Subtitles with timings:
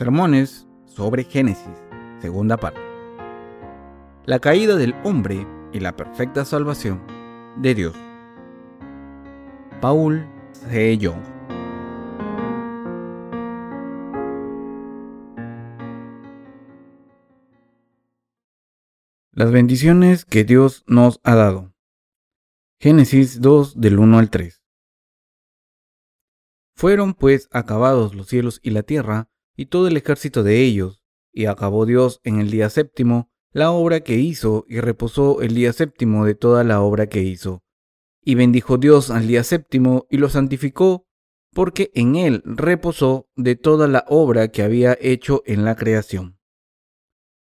[0.00, 1.76] Sermones sobre Génesis,
[2.22, 2.80] segunda parte.
[4.24, 7.06] La caída del hombre y la perfecta salvación
[7.58, 7.94] de Dios.
[9.82, 10.96] Paul C.
[10.96, 11.20] Young.
[19.32, 21.74] Las bendiciones que Dios nos ha dado.
[22.80, 24.62] Génesis 2 del 1 al 3.
[26.74, 31.46] Fueron pues acabados los cielos y la tierra, y todo el ejército de ellos, y
[31.46, 36.24] acabó Dios en el día séptimo la obra que hizo, y reposó el día séptimo
[36.24, 37.62] de toda la obra que hizo.
[38.22, 41.06] Y bendijo Dios al día séptimo, y lo santificó,
[41.52, 46.38] porque en él reposó de toda la obra que había hecho en la creación.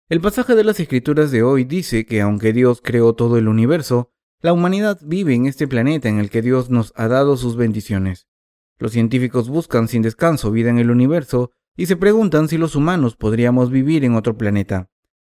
[0.09, 4.13] El pasaje de las escrituras de hoy dice que aunque Dios creó todo el universo,
[4.41, 8.29] la humanidad vive en este planeta en el que Dios nos ha dado sus bendiciones.
[8.79, 13.17] Los científicos buscan sin descanso vida en el universo y se preguntan si los humanos
[13.17, 14.91] podríamos vivir en otro planeta.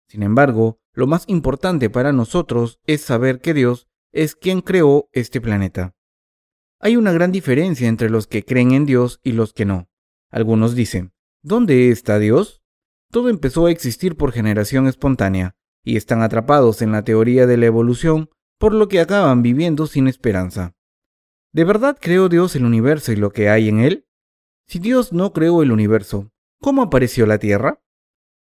[0.09, 5.41] Sin embargo, lo más importante para nosotros es saber que Dios es quien creó este
[5.41, 5.95] planeta.
[6.79, 9.89] Hay una gran diferencia entre los que creen en Dios y los que no.
[10.31, 12.63] Algunos dicen, ¿dónde está Dios?
[13.11, 17.67] Todo empezó a existir por generación espontánea, y están atrapados en la teoría de la
[17.67, 20.75] evolución, por lo que acaban viviendo sin esperanza.
[21.53, 24.07] ¿De verdad creó Dios el universo y lo que hay en él?
[24.67, 26.33] Si Dios no creó el universo,
[26.65, 27.83] ¿Cómo apareció la Tierra?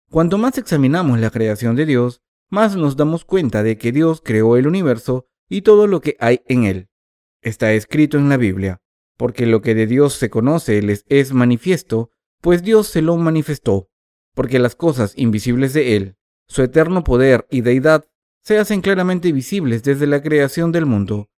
[0.09, 4.55] Cuanto más examinamos la creación de Dios, más nos damos cuenta de que Dios creó
[4.55, 6.87] el universo y todo lo que hay en él.
[7.41, 8.81] Está escrito en la Biblia,
[9.17, 13.89] porque lo que de Dios se conoce les es manifiesto, pues Dios se lo manifestó,
[14.33, 16.15] porque las cosas invisibles de Él,
[16.47, 18.05] su eterno poder y deidad,
[18.41, 21.29] se hacen claramente visibles desde la creación del mundo,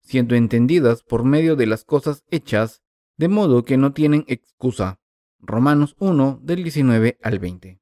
[0.00, 2.80] siendo entendidas por medio de las cosas hechas,
[3.18, 4.98] de modo que no tienen excusa.
[5.46, 7.80] Romanos 1 del 19 al 20.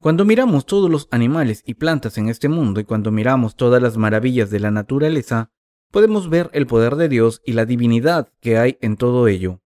[0.00, 3.96] Cuando miramos todos los animales y plantas en este mundo y cuando miramos todas las
[3.96, 5.52] maravillas de la naturaleza,
[5.90, 9.62] podemos ver el poder de Dios y la divinidad que hay en todo ello.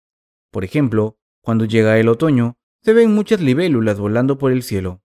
[0.51, 5.01] Por ejemplo, cuando llega el otoño, se ven muchas libélulas volando por el cielo.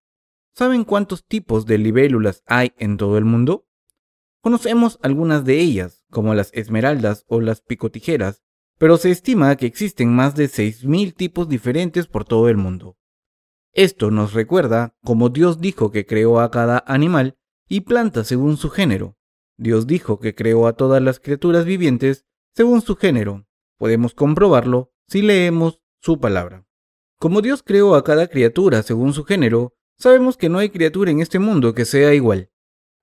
[0.54, 3.66] ¿Saben cuántos tipos de libélulas hay en todo el mundo?
[4.40, 8.42] Conocemos algunas de ellas, como las esmeraldas o las picotijeras,
[8.80, 12.96] pero se estima que existen más de 6.000 tipos diferentes por todo el mundo.
[13.74, 17.36] Esto nos recuerda cómo Dios dijo que creó a cada animal
[17.68, 19.18] y planta según su género.
[19.58, 22.24] Dios dijo que creó a todas las criaturas vivientes
[22.54, 23.46] según su género.
[23.76, 26.64] Podemos comprobarlo si leemos su palabra.
[27.18, 31.20] Como Dios creó a cada criatura según su género, sabemos que no hay criatura en
[31.20, 32.50] este mundo que sea igual.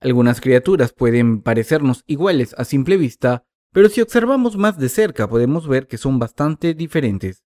[0.02, 5.68] Algunas criaturas pueden parecernos iguales a simple vista, pero si observamos más de cerca podemos
[5.68, 7.44] ver que son bastante diferentes.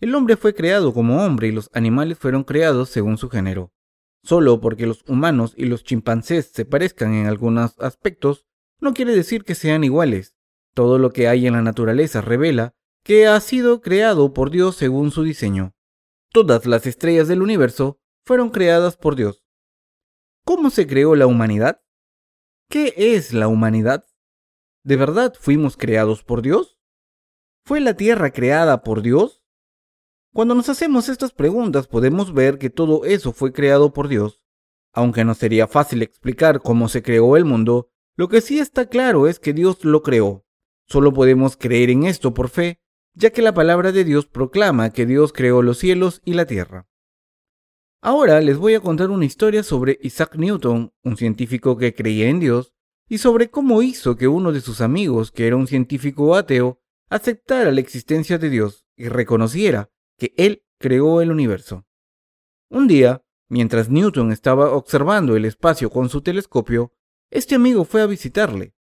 [0.00, 3.72] El hombre fue creado como hombre y los animales fueron creados según su género.
[4.22, 8.46] Solo porque los humanos y los chimpancés se parezcan en algunos aspectos,
[8.80, 10.34] no quiere decir que sean iguales.
[10.74, 15.10] Todo lo que hay en la naturaleza revela que ha sido creado por Dios según
[15.10, 15.74] su diseño.
[16.32, 19.44] Todas las estrellas del universo fueron creadas por Dios.
[20.44, 21.80] ¿Cómo se creó la humanidad?
[22.68, 24.04] ¿Qué es la humanidad?
[24.84, 26.78] ¿De verdad fuimos creados por Dios?
[27.64, 29.42] ¿Fue la tierra creada por Dios?
[30.34, 34.42] Cuando nos hacemos estas preguntas podemos ver que todo eso fue creado por Dios.
[34.92, 39.26] Aunque no sería fácil explicar cómo se creó el mundo, lo que sí está claro
[39.26, 40.44] es que Dios lo creó.
[40.86, 42.78] Solo podemos creer en esto por fe,
[43.14, 46.86] ya que la palabra de Dios proclama que Dios creó los cielos y la tierra.
[48.02, 52.38] Ahora les voy a contar una historia sobre Isaac Newton, un científico que creía en
[52.38, 52.74] Dios
[53.08, 57.70] y sobre cómo hizo que uno de sus amigos, que era un científico ateo, aceptara
[57.70, 61.86] la existencia de Dios y reconociera que Él creó el universo.
[62.70, 66.92] Un día, mientras Newton estaba observando el espacio con su telescopio,
[67.30, 68.74] este amigo fue a visitarle.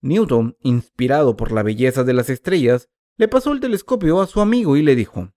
[0.00, 4.76] Newton, inspirado por la belleza de las estrellas, le pasó el telescopio a su amigo
[4.76, 5.32] y le dijo,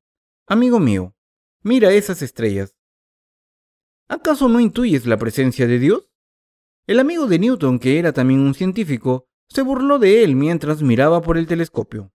[0.45, 1.15] Amigo mío,
[1.63, 2.75] mira esas estrellas.
[4.07, 6.10] ¿Acaso no intuyes la presencia de Dios?
[6.91, 11.21] El amigo de Newton, que era también un científico, se burló de él mientras miraba
[11.21, 12.11] por el telescopio.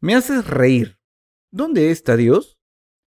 [0.00, 1.00] Me haces reír.
[1.50, 2.60] ¿Dónde está Dios?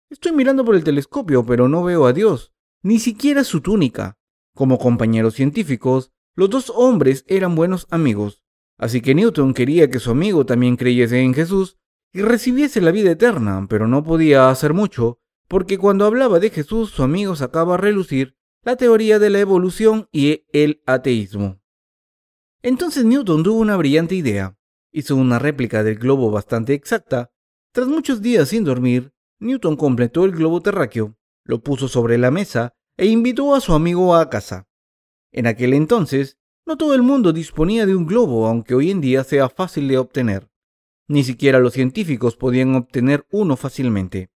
[0.10, 4.18] Estoy mirando por el telescopio, pero no veo a Dios, ni siquiera su túnica.
[4.56, 8.42] Como compañeros científicos, los dos hombres eran buenos amigos,
[8.78, 11.78] así que Newton quería que su amigo también creyese en Jesús
[12.14, 15.20] y recibiese la vida eterna, pero no podía hacer mucho,
[15.50, 20.08] porque cuando hablaba de Jesús su amigo sacaba a relucir la teoría de la evolución
[20.12, 21.60] y el ateísmo.
[22.62, 24.58] Entonces Newton tuvo una brillante idea.
[24.92, 27.32] Hizo una réplica del globo bastante exacta.
[27.74, 32.76] Tras muchos días sin dormir, Newton completó el globo terráqueo, lo puso sobre la mesa
[32.96, 34.68] e invitó a su amigo a casa.
[35.32, 39.24] En aquel entonces, no todo el mundo disponía de un globo, aunque hoy en día
[39.24, 40.50] sea fácil de obtener.
[41.10, 44.32] Ni siquiera los científicos podían obtener uno fácilmente.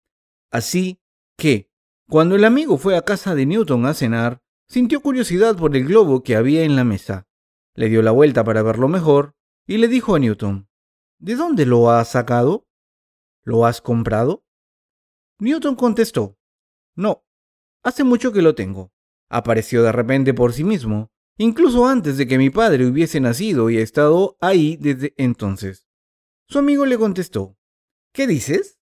[0.50, 1.00] Así
[1.36, 1.70] que,
[2.08, 6.22] cuando el amigo fue a casa de Newton a cenar, sintió curiosidad por el globo
[6.22, 7.26] que había en la mesa.
[7.74, 9.34] Le dio la vuelta para verlo mejor
[9.66, 10.68] y le dijo a Newton,
[11.18, 12.68] ¿De dónde lo has sacado?
[13.42, 14.44] ¿Lo has comprado?
[15.40, 16.38] Newton contestó,
[16.94, 17.24] No,
[17.82, 18.92] hace mucho que lo tengo.
[19.28, 23.78] Apareció de repente por sí mismo, incluso antes de que mi padre hubiese nacido y
[23.78, 25.88] ha estado ahí desde entonces.
[26.48, 27.58] Su amigo le contestó,
[28.12, 28.78] ¿Qué dices?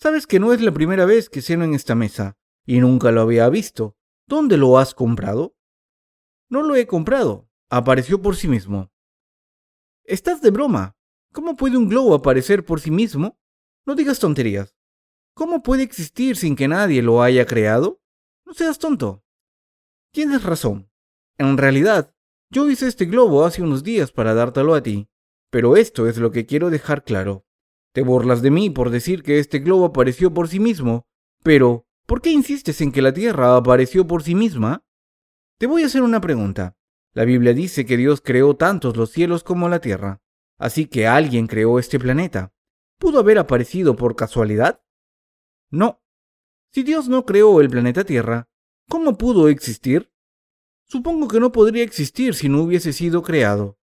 [0.00, 3.22] Sabes que no es la primera vez que ceno en esta mesa, y nunca lo
[3.22, 3.96] había visto.
[4.26, 5.56] ¿Dónde lo has comprado?
[6.48, 7.48] No lo he comprado.
[7.68, 8.90] Apareció por sí mismo.
[10.04, 10.96] Estás de broma.
[11.32, 13.38] ¿Cómo puede un globo aparecer por sí mismo?
[13.86, 14.76] No digas tonterías.
[15.34, 18.00] ¿Cómo puede existir sin que nadie lo haya creado?
[18.46, 19.24] No seas tonto.
[20.12, 20.90] Tienes razón.
[21.38, 22.14] En realidad,
[22.50, 25.08] yo hice este globo hace unos días para dártelo a ti,
[25.50, 27.44] pero esto es lo que quiero dejar claro.
[27.92, 31.06] Te burlas de mí por decir que este globo apareció por sí mismo,
[31.42, 34.84] pero ¿por qué insistes en que la Tierra apareció por sí misma?
[35.58, 36.76] Te voy a hacer una pregunta.
[37.12, 40.20] La Biblia dice que Dios creó tantos los cielos como la Tierra,
[40.58, 42.52] así que alguien creó este planeta.
[42.98, 44.82] ¿Pudo haber aparecido por casualidad?
[45.70, 46.02] No.
[46.72, 48.48] Si Dios no creó el planeta Tierra,
[48.88, 50.10] ¿cómo pudo existir?
[50.86, 53.78] Supongo que no podría existir si no hubiese sido creado.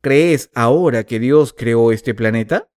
[0.00, 2.68] ¿Crees ahora que Dios creó este planeta?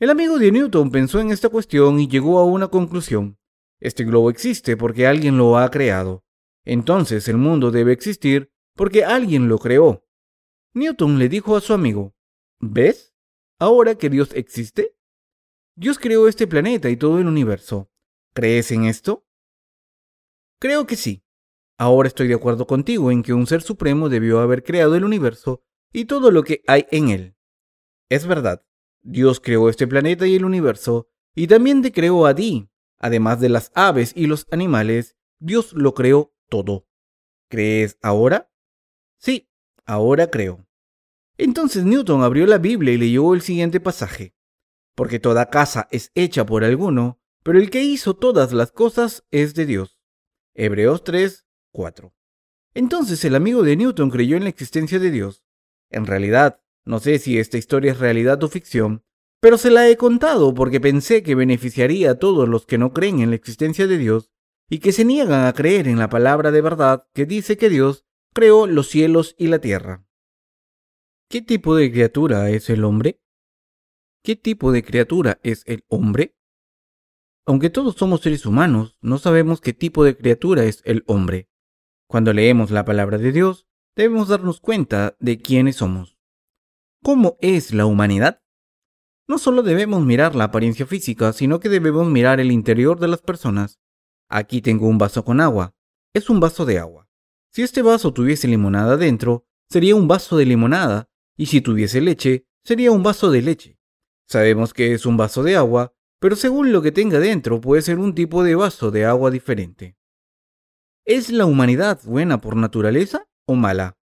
[0.00, 3.38] El amigo de Newton pensó en esta cuestión y llegó a una conclusión.
[3.80, 6.24] Este globo existe porque alguien lo ha creado.
[6.64, 10.06] Entonces el mundo debe existir porque alguien lo creó.
[10.72, 12.14] Newton le dijo a su amigo,
[12.60, 13.14] ¿ves?
[13.58, 14.96] Ahora que Dios existe,
[15.76, 17.90] Dios creó este planeta y todo el universo.
[18.32, 19.26] ¿Crees en esto?
[20.58, 21.24] Creo que sí.
[21.78, 25.62] Ahora estoy de acuerdo contigo en que un ser supremo debió haber creado el universo
[25.92, 27.36] y todo lo que hay en él.
[28.08, 28.64] Es verdad.
[29.02, 32.70] Dios creó este planeta y el universo, y también te creó a ti.
[33.04, 36.88] Además de las aves y los animales, Dios lo creó todo.
[37.50, 38.50] ¿Crees ahora?
[39.18, 39.50] Sí,
[39.84, 40.66] ahora creo.
[41.36, 44.34] Entonces Newton abrió la Biblia y leyó el siguiente pasaje.
[44.94, 49.52] Porque toda casa es hecha por alguno, pero el que hizo todas las cosas es
[49.52, 50.00] de Dios.
[50.54, 52.14] Hebreos 3, 4.
[52.72, 55.44] Entonces el amigo de Newton creyó en la existencia de Dios.
[55.90, 59.04] En realidad, no sé si esta historia es realidad o ficción,
[59.44, 63.20] pero se la he contado porque pensé que beneficiaría a todos los que no creen
[63.20, 64.30] en la existencia de Dios
[64.70, 68.06] y que se niegan a creer en la palabra de verdad que dice que Dios
[68.32, 70.06] creó los cielos y la tierra.
[71.28, 73.20] ¿Qué tipo de criatura es el hombre?
[74.22, 76.38] ¿Qué tipo de criatura es el hombre?
[77.44, 81.50] Aunque todos somos seres humanos, no sabemos qué tipo de criatura es el hombre.
[82.08, 86.16] Cuando leemos la palabra de Dios, debemos darnos cuenta de quiénes somos.
[87.02, 88.40] ¿Cómo es la humanidad?
[89.26, 93.22] No solo debemos mirar la apariencia física, sino que debemos mirar el interior de las
[93.22, 93.78] personas.
[94.28, 95.74] Aquí tengo un vaso con agua.
[96.12, 97.08] Es un vaso de agua.
[97.50, 102.46] Si este vaso tuviese limonada dentro, sería un vaso de limonada, y si tuviese leche,
[102.64, 103.78] sería un vaso de leche.
[104.28, 107.98] Sabemos que es un vaso de agua, pero según lo que tenga dentro puede ser
[107.98, 109.96] un tipo de vaso de agua diferente.
[111.06, 113.98] ¿Es la humanidad buena por naturaleza o mala?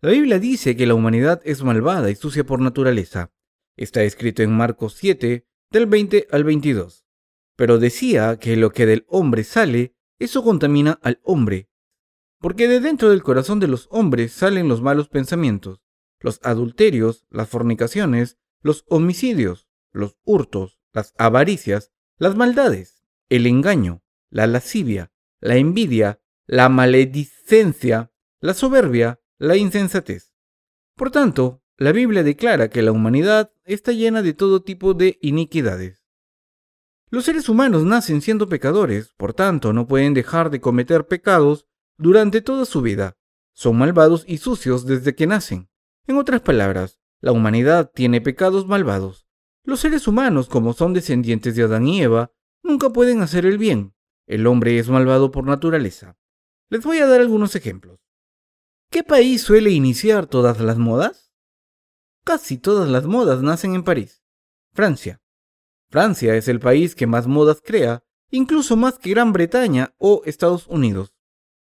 [0.00, 3.32] La Biblia dice que la humanidad es malvada y sucia por naturaleza.
[3.76, 7.04] Está escrito en Marcos 7, del 20 al 22.
[7.56, 11.68] Pero decía que lo que del hombre sale, eso contamina al hombre.
[12.38, 15.82] Porque de dentro del corazón de los hombres salen los malos pensamientos,
[16.20, 24.46] los adulterios, las fornicaciones, los homicidios, los hurtos, las avaricias, las maldades, el engaño, la
[24.46, 30.32] lascivia, la envidia, la maledicencia, la soberbia, la insensatez.
[30.94, 36.02] Por tanto, la Biblia declara que la humanidad está llena de todo tipo de iniquidades.
[37.10, 41.66] Los seres humanos nacen siendo pecadores, por tanto no pueden dejar de cometer pecados
[41.98, 43.16] durante toda su vida.
[43.52, 45.68] Son malvados y sucios desde que nacen.
[46.06, 49.26] En otras palabras, la humanidad tiene pecados malvados.
[49.62, 53.94] Los seres humanos, como son descendientes de Adán y Eva, nunca pueden hacer el bien.
[54.26, 56.16] El hombre es malvado por naturaleza.
[56.70, 58.00] Les voy a dar algunos ejemplos.
[58.90, 61.25] ¿Qué país suele iniciar todas las modas?
[62.26, 64.20] Casi todas las modas nacen en París,
[64.72, 65.20] Francia.
[65.90, 68.02] Francia es el país que más modas crea,
[68.32, 71.14] incluso más que Gran Bretaña o Estados Unidos.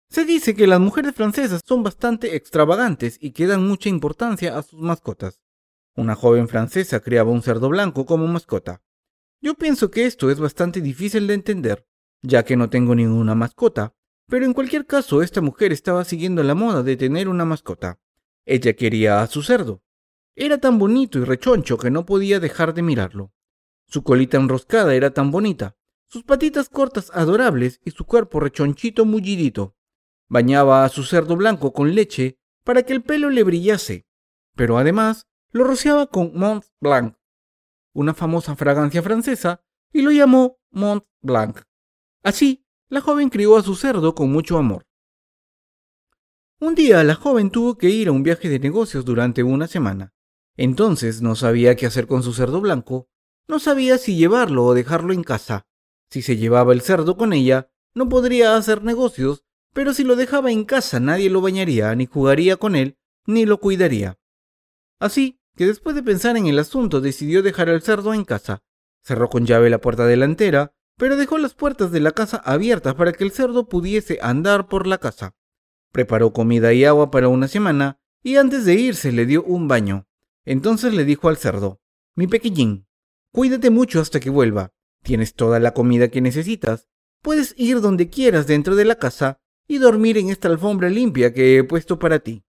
[0.09, 4.63] Se dice que las mujeres francesas son bastante extravagantes y que dan mucha importancia a
[4.63, 5.41] sus mascotas.
[5.97, 8.81] Una joven francesa criaba un cerdo blanco como mascota.
[9.41, 11.85] Yo pienso que esto es bastante difícil de entender,
[12.23, 13.97] ya que no tengo ninguna mascota,
[14.29, 17.99] pero en cualquier caso esta mujer estaba siguiendo la moda de tener una mascota.
[18.47, 19.84] Ella quería a su cerdo.
[20.37, 23.33] Era tan bonito y rechoncho que no podía dejar de mirarlo.
[23.87, 25.77] Su colita enroscada era tan bonita,
[26.07, 29.77] sus patitas cortas adorables y su cuerpo rechonchito mullidito.
[30.29, 34.07] Bañaba a su cerdo blanco con leche para que el pelo le brillase,
[34.57, 37.17] pero además lo rociaba con Mont Blanc,
[37.93, 39.63] una famosa fragancia francesa,
[39.93, 41.61] y lo llamó Mont Blanc.
[42.25, 44.87] Así, la joven crió a su cerdo con mucho amor.
[46.59, 50.14] Un día la joven tuvo que ir a un viaje de negocios durante una semana.
[50.57, 53.09] Entonces no sabía qué hacer con su cerdo blanco,
[53.49, 55.67] no sabía si llevarlo o dejarlo en casa.
[56.11, 60.53] Si se llevaba el cerdo con ella, no podría hacer negocios, pero si lo dejaba
[60.53, 62.97] en casa nadie lo bañaría, ni jugaría con él,
[63.27, 64.19] ni lo cuidaría.
[65.01, 68.63] Así que después de pensar en el asunto decidió dejar al cerdo en casa.
[69.03, 73.13] Cerró con llave la puerta delantera, pero dejó las puertas de la casa abiertas para
[73.13, 75.35] que el cerdo pudiese andar por la casa.
[75.93, 80.07] Preparó comida y agua para una semana y antes de irse le dio un baño.
[80.45, 81.81] Entonces le dijo al cerdo,
[82.15, 82.87] mi pequeñín,
[83.33, 84.73] cuídate mucho hasta que vuelva.
[85.03, 86.89] Tienes toda la comida que necesitas.
[87.23, 91.59] Puedes ir donde quieras dentro de la casa y dormir en esta alfombra limpia que
[91.59, 92.45] he puesto para ti.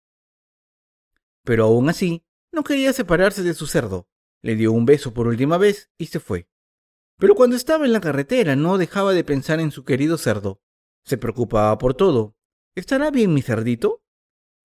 [1.44, 4.08] Pero aún así, no quería separarse de su cerdo.
[4.42, 6.50] Le dio un beso por última vez y se fue.
[7.18, 10.62] Pero cuando estaba en la carretera no dejaba de pensar en su querido cerdo.
[11.04, 12.36] Se preocupaba por todo.
[12.76, 14.04] ¿Estará bien mi cerdito?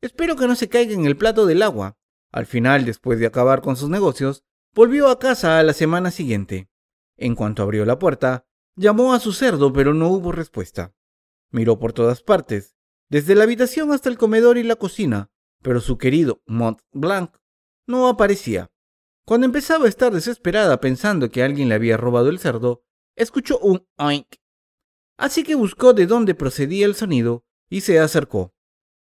[0.01, 1.99] Espero que no se caiga en el plato del agua.
[2.33, 6.69] Al final, después de acabar con sus negocios, volvió a casa a la semana siguiente.
[7.17, 10.95] En cuanto abrió la puerta, llamó a su cerdo, pero no hubo respuesta.
[11.51, 12.77] Miró por todas partes,
[13.09, 15.31] desde la habitación hasta el comedor y la cocina,
[15.63, 17.37] pero su querido Mont Blanc
[17.87, 18.71] no aparecía.
[19.25, 22.85] Cuando empezaba a estar desesperada pensando que alguien le había robado el cerdo,
[23.17, 24.37] escuchó un oink.
[25.17, 28.55] Así que buscó de dónde procedía el sonido y se acercó.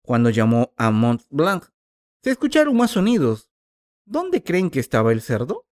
[0.02, 1.66] Cuando llamó a Mont Blanc,
[2.22, 3.50] se escucharon más sonidos.
[4.04, 5.66] ¿Dónde creen que estaba el cerdo?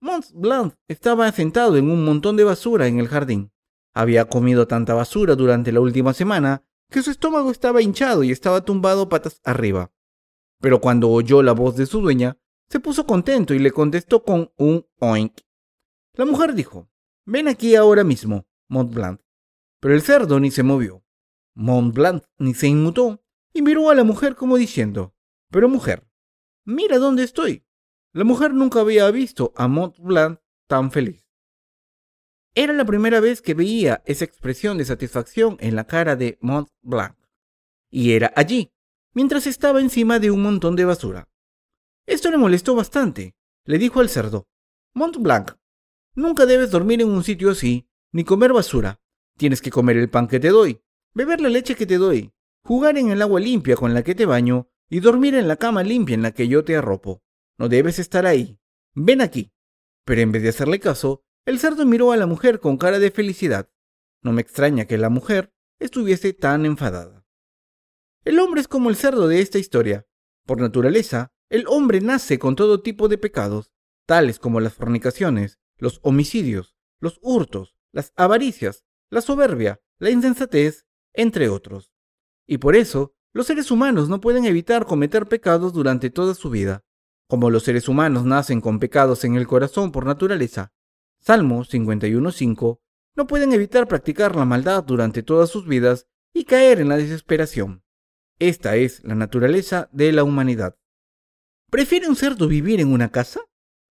[0.00, 3.52] Mont Blanc estaba sentado en un montón de basura en el jardín.
[3.92, 8.64] Había comido tanta basura durante la última semana que su estómago estaba hinchado y estaba
[8.64, 9.92] tumbado patas arriba.
[10.60, 14.52] Pero cuando oyó la voz de su dueña, se puso contento y le contestó con
[14.56, 15.40] un oink.
[16.14, 16.88] La mujer dijo,
[17.26, 19.20] ven aquí ahora mismo, Montblanc.
[19.80, 21.04] Pero el cerdo ni se movió.
[21.54, 23.22] Montblanc ni se inmutó
[23.52, 25.14] y miró a la mujer como diciendo,
[25.50, 26.08] pero mujer,
[26.64, 27.64] mira dónde estoy.
[28.12, 31.26] La mujer nunca había visto a Montblanc tan feliz.
[32.54, 37.16] Era la primera vez que veía esa expresión de satisfacción en la cara de Montblanc.
[37.90, 38.72] Y era allí,
[39.12, 41.28] mientras estaba encima de un montón de basura.
[42.06, 43.36] Esto le molestó bastante.
[43.64, 44.48] Le dijo al cerdo,
[44.94, 45.52] Montblanc,
[46.14, 49.00] nunca debes dormir en un sitio así, ni comer basura.
[49.36, 50.82] Tienes que comer el pan que te doy,
[51.14, 52.32] beber la leche que te doy,
[52.64, 55.82] jugar en el agua limpia con la que te baño y dormir en la cama
[55.82, 57.22] limpia en la que yo te arropo.
[57.56, 58.58] No debes estar ahí.
[58.94, 59.52] Ven aquí.
[60.04, 63.10] Pero en vez de hacerle caso, el cerdo miró a la mujer con cara de
[63.10, 63.70] felicidad.
[64.22, 67.24] No me extraña que la mujer estuviese tan enfadada.
[68.24, 70.06] El hombre es como el cerdo de esta historia.
[70.44, 73.72] Por naturaleza, el hombre nace con todo tipo de pecados,
[74.06, 81.48] tales como las fornicaciones, los homicidios, los hurtos, las avaricias, la soberbia, la insensatez, entre
[81.48, 81.92] otros.
[82.46, 86.84] Y por eso, los seres humanos no pueden evitar cometer pecados durante toda su vida.
[87.28, 90.72] Como los seres humanos nacen con pecados en el corazón por naturaleza,
[91.20, 92.80] Salmo 51.5,
[93.14, 97.84] no pueden evitar practicar la maldad durante todas sus vidas y caer en la desesperación.
[98.38, 100.76] Esta es la naturaleza de la humanidad.
[101.70, 103.42] ¿Prefiere un cerdo vivir en una casa?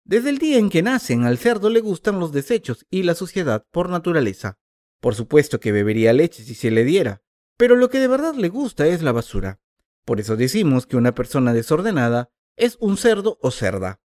[0.05, 3.65] Desde el día en que nacen al cerdo le gustan los desechos y la suciedad
[3.71, 4.59] por naturaleza.
[5.01, 7.23] Por supuesto que bebería leche si se le diera,
[7.61, 9.61] pero lo que de verdad le gusta es la basura.
[10.07, 14.01] Por eso decimos que una persona desordenada es un cerdo o cerda.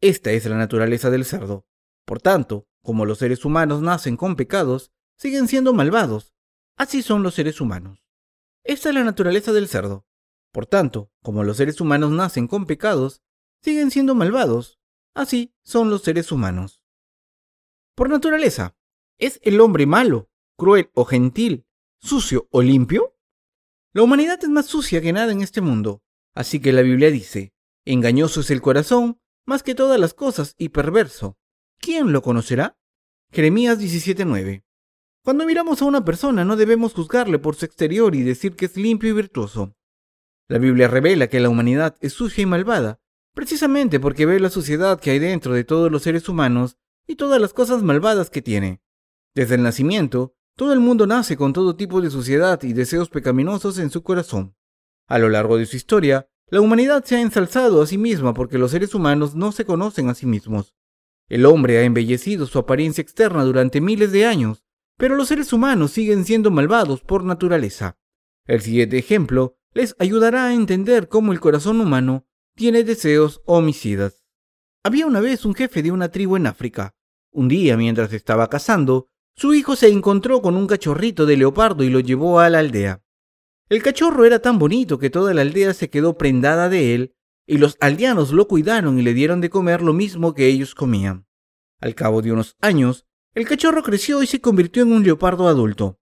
[0.00, 1.68] Esta es la naturaleza del cerdo.
[2.04, 6.34] Por tanto, como los seres humanos nacen con pecados, siguen siendo malvados.
[6.76, 8.04] Así son los seres humanos.
[8.64, 10.04] Esta es la naturaleza del cerdo.
[10.50, 13.22] Por tanto, como los seres humanos nacen con pecados,
[13.62, 14.80] siguen siendo malvados.
[15.14, 16.82] Así son los seres humanos.
[17.94, 18.74] Por naturaleza,
[19.16, 21.65] ¿es el hombre malo, cruel o gentil,
[21.98, 23.16] sucio o limpio?
[23.92, 26.02] La humanidad es más sucia que nada en este mundo.
[26.34, 30.68] Así que la Biblia dice, engañoso es el corazón, más que todas las cosas, y
[30.68, 31.38] perverso.
[31.78, 32.78] ¿Quién lo conocerá?
[33.32, 34.64] Jeremías 17:9.
[35.24, 38.76] Cuando miramos a una persona no debemos juzgarle por su exterior y decir que es
[38.76, 39.74] limpio y virtuoso.
[40.46, 43.00] La Biblia revela que la humanidad es sucia y malvada,
[43.34, 46.76] precisamente porque ve la suciedad que hay dentro de todos los seres humanos
[47.06, 48.80] y todas las cosas malvadas que tiene.
[49.34, 53.78] Desde el nacimiento, todo el mundo nace con todo tipo de suciedad y deseos pecaminosos
[53.78, 54.56] en su corazón.
[55.06, 58.56] A lo largo de su historia, la humanidad se ha ensalzado a sí misma porque
[58.56, 60.74] los seres humanos no se conocen a sí mismos.
[61.28, 64.64] El hombre ha embellecido su apariencia externa durante miles de años,
[64.96, 67.98] pero los seres humanos siguen siendo malvados por naturaleza.
[68.46, 74.24] El siguiente ejemplo les ayudará a entender cómo el corazón humano tiene deseos homicidas.
[74.82, 76.94] Había una vez un jefe de una tribu en África.
[77.30, 81.90] Un día, mientras estaba cazando, su hijo se encontró con un cachorrito de leopardo y
[81.90, 83.02] lo llevó a la aldea.
[83.68, 87.14] El cachorro era tan bonito que toda la aldea se quedó prendada de él,
[87.46, 91.26] y los aldeanos lo cuidaron y le dieron de comer lo mismo que ellos comían.
[91.80, 96.00] Al cabo de unos años, el cachorro creció y se convirtió en un leopardo adulto.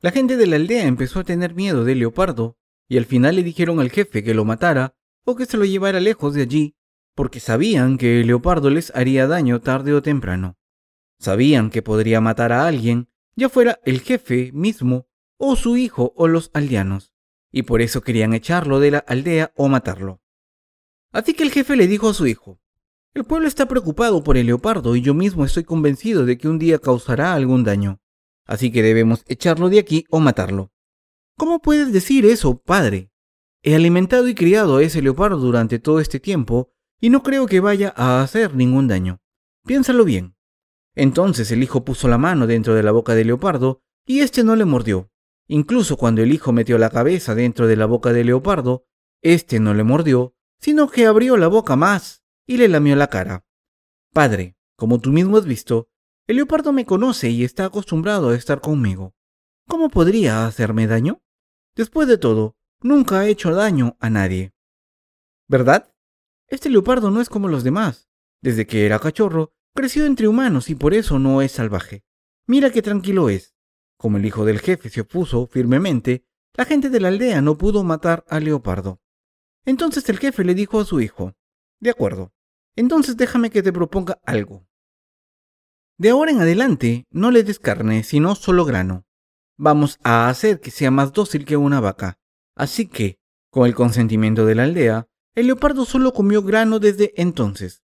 [0.00, 2.56] La gente de la aldea empezó a tener miedo del leopardo,
[2.88, 6.00] y al final le dijeron al jefe que lo matara o que se lo llevara
[6.00, 6.76] lejos de allí,
[7.14, 10.56] porque sabían que el leopardo les haría daño tarde o temprano.
[11.22, 15.06] Sabían que podría matar a alguien, ya fuera el jefe mismo,
[15.38, 17.14] o su hijo o los aldeanos,
[17.52, 20.20] y por eso querían echarlo de la aldea o matarlo.
[21.12, 22.58] Así que el jefe le dijo a su hijo,
[23.14, 26.58] el pueblo está preocupado por el leopardo y yo mismo estoy convencido de que un
[26.58, 28.00] día causará algún daño,
[28.44, 30.72] así que debemos echarlo de aquí o matarlo.
[31.38, 33.12] ¿Cómo puedes decir eso, padre?
[33.62, 37.60] He alimentado y criado a ese leopardo durante todo este tiempo y no creo que
[37.60, 39.20] vaya a hacer ningún daño.
[39.64, 40.34] Piénsalo bien.
[40.94, 44.56] Entonces el hijo puso la mano dentro de la boca del leopardo y éste no
[44.56, 45.10] le mordió.
[45.48, 48.86] Incluso cuando el hijo metió la cabeza dentro de la boca del leopardo,
[49.22, 53.44] éste no le mordió, sino que abrió la boca más y le lamió la cara.
[54.12, 55.88] Padre, como tú mismo has visto,
[56.26, 59.14] el leopardo me conoce y está acostumbrado a estar conmigo.
[59.68, 61.22] ¿Cómo podría hacerme daño?
[61.74, 64.52] Después de todo, nunca ha hecho daño a nadie.
[65.48, 65.92] ¿Verdad?
[66.48, 68.08] Este leopardo no es como los demás.
[68.40, 72.04] Desde que era cachorro, Creció entre humanos y por eso no es salvaje.
[72.46, 73.54] Mira qué tranquilo es.
[73.96, 77.82] Como el hijo del jefe se opuso firmemente, la gente de la aldea no pudo
[77.82, 79.00] matar al leopardo.
[79.64, 81.34] Entonces el jefe le dijo a su hijo,
[81.80, 82.32] De acuerdo,
[82.76, 84.66] entonces déjame que te proponga algo.
[85.96, 89.06] De ahora en adelante no le des carne, sino solo grano.
[89.56, 92.18] Vamos a hacer que sea más dócil que una vaca.
[92.56, 97.81] Así que, con el consentimiento de la aldea, el leopardo solo comió grano desde entonces.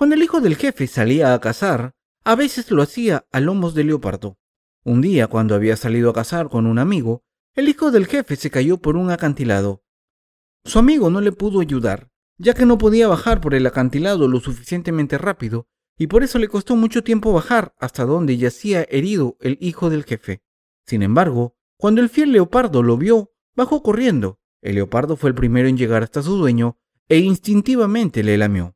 [0.00, 1.92] Cuando el hijo del jefe salía a cazar,
[2.24, 4.38] a veces lo hacía a lomos de leopardo.
[4.82, 7.22] Un día, cuando había salido a cazar con un amigo,
[7.54, 9.84] el hijo del jefe se cayó por un acantilado.
[10.64, 14.40] Su amigo no le pudo ayudar, ya que no podía bajar por el acantilado lo
[14.40, 19.58] suficientemente rápido, y por eso le costó mucho tiempo bajar hasta donde yacía herido el
[19.60, 20.42] hijo del jefe.
[20.86, 24.40] Sin embargo, cuando el fiel leopardo lo vio, bajó corriendo.
[24.62, 28.74] El leopardo fue el primero en llegar hasta su dueño e instintivamente le lamió.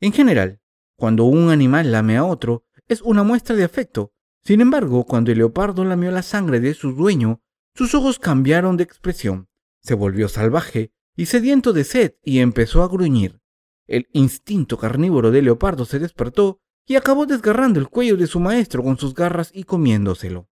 [0.00, 0.60] En general,
[0.96, 4.12] cuando un animal lame a otro, es una muestra de afecto.
[4.44, 7.40] Sin embargo, cuando el leopardo lamió la sangre de su dueño,
[7.74, 9.48] sus ojos cambiaron de expresión,
[9.82, 13.40] se volvió salvaje y sediento de sed y empezó a gruñir.
[13.86, 18.82] El instinto carnívoro del leopardo se despertó y acabó desgarrando el cuello de su maestro
[18.82, 20.48] con sus garras y comiéndoselo.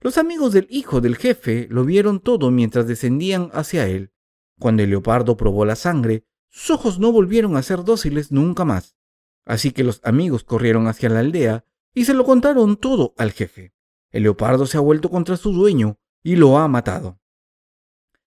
[0.00, 4.12] Los amigos del hijo del jefe lo vieron todo mientras descendían hacia él.
[4.58, 6.24] Cuando el leopardo probó la sangre,
[6.56, 8.96] sus ojos no volvieron a ser dóciles nunca más.
[9.44, 13.74] Así que los amigos corrieron hacia la aldea y se lo contaron todo al jefe.
[14.10, 17.20] El leopardo se ha vuelto contra su dueño y lo ha matado.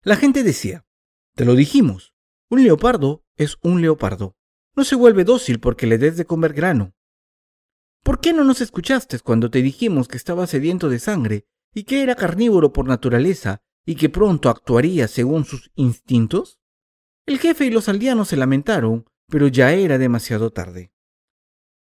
[0.03, 0.87] La gente decía,
[1.35, 2.15] te lo dijimos,
[2.49, 4.37] un leopardo es un leopardo.
[4.77, 6.95] No se vuelve dócil porque le des de comer grano.
[8.05, 12.05] ¿Por qué no nos escuchaste cuando te dijimos que estaba sediento de sangre y que
[12.05, 16.62] era carnívoro por naturaleza y que pronto actuaría según sus instintos?
[17.25, 20.93] El jefe y los aldeanos se lamentaron, pero ya era demasiado tarde.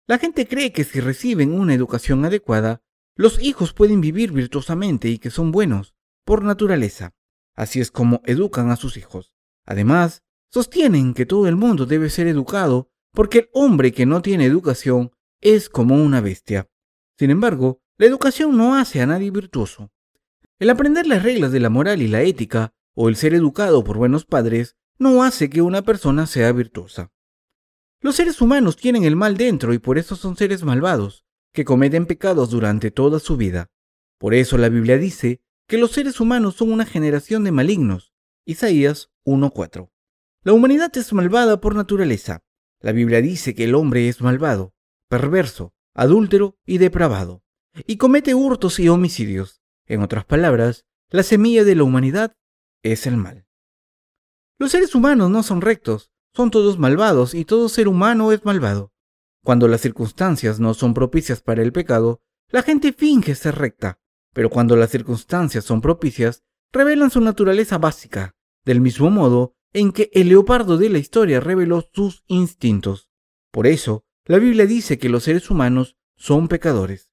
[0.08, 2.82] La gente cree que si reciben una educación adecuada,
[3.16, 7.14] los hijos pueden vivir virtuosamente y que son buenos, por naturaleza.
[7.56, 9.34] Así es como educan a sus hijos.
[9.66, 14.46] Además, sostienen que todo el mundo debe ser educado porque el hombre que no tiene
[14.46, 16.70] educación es como una bestia.
[17.18, 19.92] Sin embargo, la educación no hace a nadie virtuoso.
[20.60, 23.98] El aprender las reglas de la moral y la ética, o el ser educado por
[23.98, 27.12] buenos padres, no hace que una persona sea virtuosa.
[28.02, 32.06] Los seres humanos tienen el mal dentro y por eso son seres malvados, que cometen
[32.06, 33.72] pecados durante toda su vida.
[34.20, 38.14] Por eso la Biblia dice que los seres humanos son una generación de malignos.
[38.46, 39.90] Isaías 1.4.
[40.44, 42.44] La humanidad es malvada por naturaleza.
[42.80, 44.76] La Biblia dice que el hombre es malvado,
[45.10, 47.44] perverso, adúltero y depravado,
[47.88, 49.64] y comete hurtos y homicidios.
[49.88, 52.38] En otras palabras, la semilla de la humanidad
[52.84, 53.48] es el mal.
[54.62, 58.94] Los seres humanos no son rectos, son todos malvados y todo ser humano es malvado.
[59.44, 62.22] Cuando las circunstancias no son propicias para el pecado,
[62.52, 64.00] la gente finge ser recta,
[64.36, 70.12] pero cuando las circunstancias son propicias, revelan su naturaleza básica, del mismo modo en que
[70.14, 73.10] el leopardo de la historia reveló sus instintos.
[73.50, 77.10] Por eso, la Biblia dice que los seres humanos son pecadores.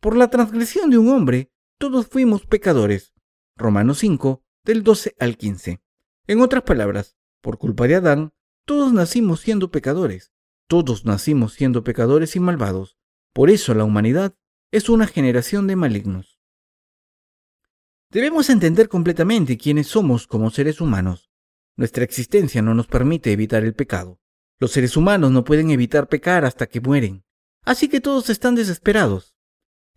[0.00, 3.14] Por la transgresión de un hombre, todos fuimos pecadores.
[3.56, 5.83] Romanos 5, del 12 al 15.
[6.26, 8.32] En otras palabras, por culpa de Adán,
[8.64, 10.32] todos nacimos siendo pecadores.
[10.66, 12.96] Todos nacimos siendo pecadores y malvados.
[13.34, 14.34] Por eso la humanidad
[14.70, 16.40] es una generación de malignos.
[18.10, 21.30] Debemos entender completamente quiénes somos como seres humanos.
[21.76, 24.20] Nuestra existencia no nos permite evitar el pecado.
[24.58, 27.24] Los seres humanos no pueden evitar pecar hasta que mueren,
[27.64, 29.34] así que todos están desesperados.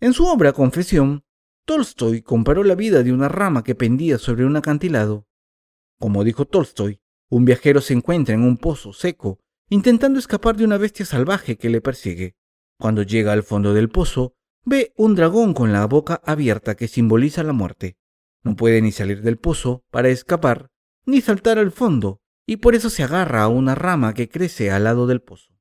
[0.00, 1.24] En su obra Confesión,
[1.64, 5.27] Tolstoy comparó la vida de una rama que pendía sobre un acantilado.
[5.98, 10.78] Como dijo Tolstoy, un viajero se encuentra en un pozo seco, intentando escapar de una
[10.78, 12.36] bestia salvaje que le persigue.
[12.78, 14.34] Cuando llega al fondo del pozo,
[14.64, 17.98] ve un dragón con la boca abierta que simboliza la muerte.
[18.42, 20.70] No puede ni salir del pozo para escapar,
[21.04, 24.84] ni saltar al fondo, y por eso se agarra a una rama que crece al
[24.84, 25.52] lado del pozo.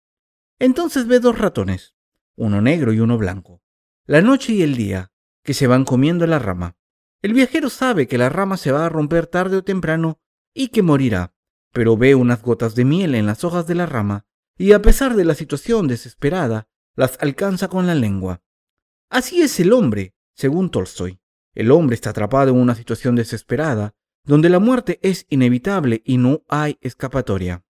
[0.60, 1.96] Entonces ve dos ratones,
[2.36, 3.62] uno negro y uno blanco,
[4.06, 5.12] la noche y el día,
[5.44, 6.78] que se van comiendo la rama.
[7.22, 10.20] El viajero sabe que la rama se va a romper tarde o temprano
[10.58, 11.36] y que morirá,
[11.72, 14.26] pero ve unas gotas de miel en las hojas de la rama
[14.58, 18.42] y a pesar de la situación desesperada, las alcanza con la lengua.
[19.08, 21.20] Así es el hombre, según Tolstoy.
[21.54, 23.94] El hombre está atrapado en una situación desesperada
[24.24, 27.64] donde la muerte es inevitable y no hay escapatoria.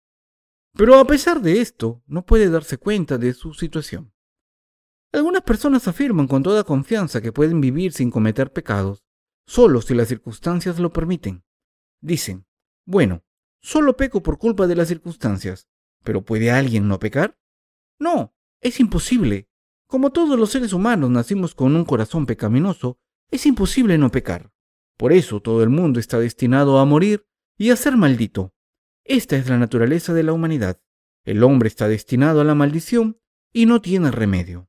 [0.74, 4.12] Pero a pesar de esto, no puede darse cuenta de su situación.
[5.10, 9.04] Algunas personas afirman con toda confianza que pueden vivir sin cometer pecados,
[9.46, 11.44] solo si las circunstancias lo permiten.
[12.00, 12.46] Dicen,
[12.84, 13.24] bueno,
[13.60, 15.68] solo peco por culpa de las circunstancias,
[16.02, 17.38] pero ¿puede alguien no pecar?
[17.98, 19.48] No, es imposible.
[19.86, 22.98] Como todos los seres humanos nacimos con un corazón pecaminoso,
[23.30, 24.52] es imposible no pecar.
[24.96, 28.54] Por eso todo el mundo está destinado a morir y a ser maldito.
[29.04, 30.80] Esta es la naturaleza de la humanidad.
[31.24, 33.20] El hombre está destinado a la maldición
[33.52, 34.68] y no tiene remedio.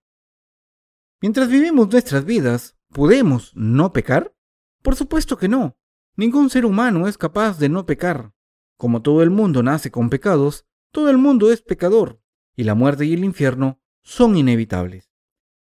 [1.22, 4.36] Mientras vivimos nuestras vidas, ¿podemos no pecar?
[4.82, 5.78] Por supuesto que no.
[6.16, 8.34] Ningún ser humano es capaz de no pecar.
[8.78, 12.22] Como todo el mundo nace con pecados, todo el mundo es pecador,
[12.56, 15.12] y la muerte y el infierno son inevitables.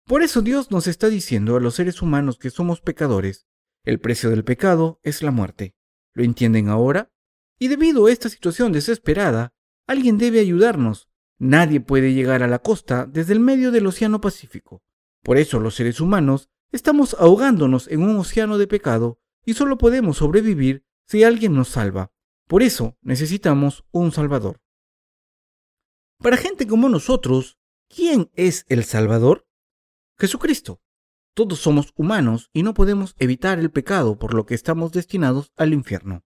[0.04, 3.46] Por eso Dios nos está diciendo a los seres humanos que somos pecadores
[3.84, 5.74] el precio del pecado es la muerte.
[6.14, 7.10] ¿Lo entienden ahora?
[7.58, 9.54] Y debido a esta situación desesperada,
[9.88, 11.08] alguien debe ayudarnos.
[11.38, 14.82] Nadie puede llegar a la costa desde el medio del Océano Pacífico.
[15.24, 20.18] Por eso los seres humanos estamos ahogándonos en un océano de pecado y solo podemos
[20.18, 22.12] sobrevivir si alguien nos salva.
[22.46, 24.60] Por eso necesitamos un Salvador.
[26.18, 29.46] Para gente como nosotros, ¿quién es el Salvador?
[30.18, 30.80] Jesucristo.
[31.34, 35.72] Todos somos humanos y no podemos evitar el pecado, por lo que estamos destinados al
[35.72, 36.24] infierno.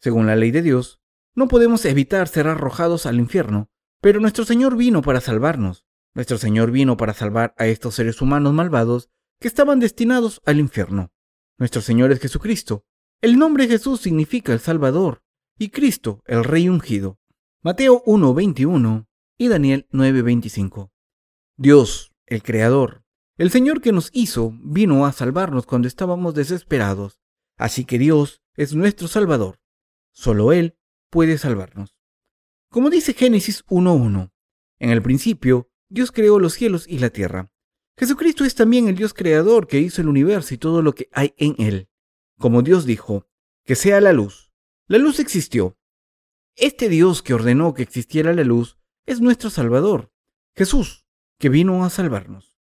[0.00, 1.00] Según la ley de Dios,
[1.34, 3.68] no podemos evitar ser arrojados al infierno,
[4.00, 5.86] pero nuestro Señor vino para salvarnos.
[6.14, 11.12] Nuestro Señor vino para salvar a estos seres humanos malvados que estaban destinados al infierno.
[11.56, 12.84] Nuestro Señor es Jesucristo.
[13.20, 15.22] El nombre Jesús significa el Salvador
[15.56, 17.20] y Cristo el Rey ungido.
[17.62, 19.06] Mateo 1:21
[19.38, 20.90] y Daniel 9:25.
[21.56, 23.04] Dios, el Creador,
[23.38, 27.20] el Señor que nos hizo vino a salvarnos cuando estábamos desesperados,
[27.56, 29.60] así que Dios es nuestro Salvador.
[30.12, 30.76] Solo Él
[31.08, 31.96] puede salvarnos.
[32.68, 34.32] Como dice Génesis 1.1,
[34.80, 37.52] en el principio Dios creó los cielos y la tierra.
[37.96, 41.34] Jesucristo es también el Dios creador que hizo el universo y todo lo que hay
[41.36, 41.88] en él.
[42.38, 43.28] Como Dios dijo,
[43.64, 44.52] que sea la luz.
[44.88, 45.78] La luz existió.
[46.56, 50.12] Este Dios que ordenó que existiera la luz es nuestro Salvador,
[50.54, 51.06] Jesús,
[51.38, 52.58] que vino a salvarnos.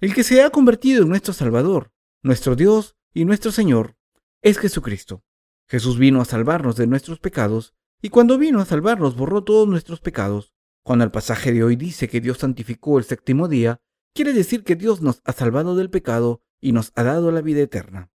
[0.00, 3.96] El que se ha convertido en nuestro Salvador, nuestro Dios y nuestro Señor,
[4.42, 5.24] es Jesucristo.
[5.68, 10.00] Jesús vino a salvarnos de nuestros pecados, y cuando vino a salvarnos borró todos nuestros
[10.00, 10.52] pecados.
[10.82, 13.80] Cuando el pasaje de hoy dice que Dios santificó el séptimo día,
[14.14, 17.60] quiere decir que Dios nos ha salvado del pecado y nos ha dado la vida
[17.60, 18.10] eterna.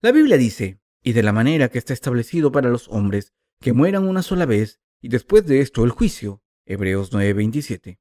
[0.00, 4.06] La Biblia dice, y de la manera que está establecido para los hombres, que mueran
[4.06, 6.42] una sola vez, y después de esto el juicio.
[6.66, 7.98] Hebreos 9:27.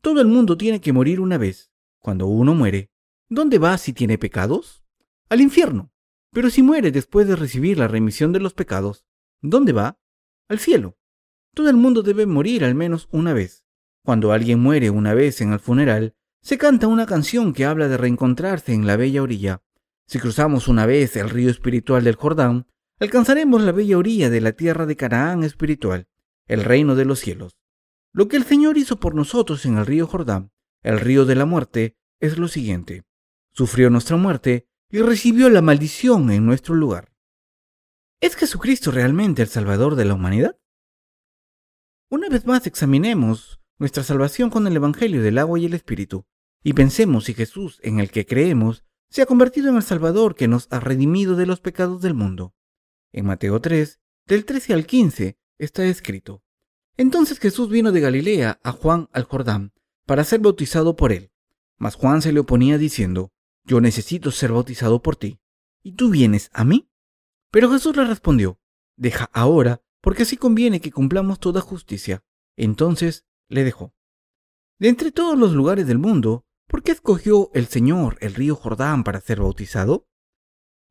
[0.00, 1.70] Todo el mundo tiene que morir una vez.
[1.98, 2.90] Cuando uno muere,
[3.28, 4.84] ¿dónde va si tiene pecados?
[5.28, 5.92] Al infierno.
[6.32, 9.04] Pero si muere después de recibir la remisión de los pecados,
[9.42, 9.98] ¿dónde va?
[10.48, 10.96] Al cielo.
[11.54, 13.65] Todo el mundo debe morir al menos una vez.
[14.06, 17.96] Cuando alguien muere una vez en el funeral, se canta una canción que habla de
[17.96, 19.64] reencontrarse en la bella orilla.
[20.06, 22.68] Si cruzamos una vez el río espiritual del Jordán,
[23.00, 26.06] alcanzaremos la bella orilla de la tierra de Canaán espiritual,
[26.46, 27.58] el reino de los cielos.
[28.12, 30.52] Lo que el Señor hizo por nosotros en el río Jordán,
[30.84, 33.02] el río de la muerte, es lo siguiente.
[33.50, 37.10] Sufrió nuestra muerte y recibió la maldición en nuestro lugar.
[38.20, 40.56] ¿Es Jesucristo realmente el Salvador de la humanidad?
[42.08, 46.26] Una vez más examinemos nuestra salvación con el Evangelio del agua y el Espíritu
[46.62, 50.48] y pensemos si Jesús, en el que creemos, se ha convertido en el Salvador que
[50.48, 52.54] nos ha redimido de los pecados del mundo.
[53.12, 56.42] En Mateo 3, del 13 al 15, está escrito,
[56.96, 59.72] entonces Jesús vino de Galilea a Juan al Jordán
[60.06, 61.30] para ser bautizado por él.
[61.78, 63.32] Mas Juan se le oponía diciendo,
[63.64, 65.38] Yo necesito ser bautizado por ti,
[65.82, 66.90] ¿y tú vienes a mí?
[67.50, 68.58] Pero Jesús le respondió,
[68.96, 72.24] Deja ahora, porque así conviene que cumplamos toda justicia.
[72.56, 73.94] Entonces le dejó.
[74.78, 79.04] De entre todos los lugares del mundo, ¿por qué escogió el Señor el río Jordán
[79.04, 80.06] para ser bautizado?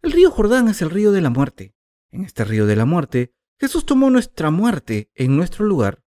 [0.01, 1.75] El río Jordán es el río de la muerte.
[2.11, 6.03] En este río de la muerte Jesús tomó nuestra muerte en nuestro lugar,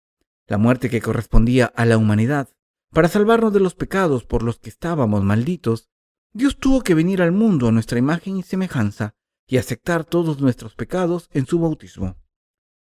[0.46, 2.48] la muerte que correspondía a la humanidad.
[2.92, 5.88] Para salvarnos de los pecados por los que estábamos malditos,
[6.32, 9.14] Dios tuvo que venir al mundo a nuestra imagen y semejanza
[9.46, 12.16] y aceptar todos nuestros pecados en su bautismo.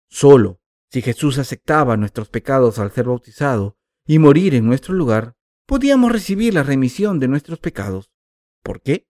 [0.09, 0.61] Solo
[0.95, 3.77] si Jesús aceptaba nuestros pecados al ser bautizado
[4.07, 5.35] y morir en nuestro lugar,
[5.67, 8.13] podíamos recibir la remisión de nuestros pecados.
[8.63, 9.09] ¿Por qué?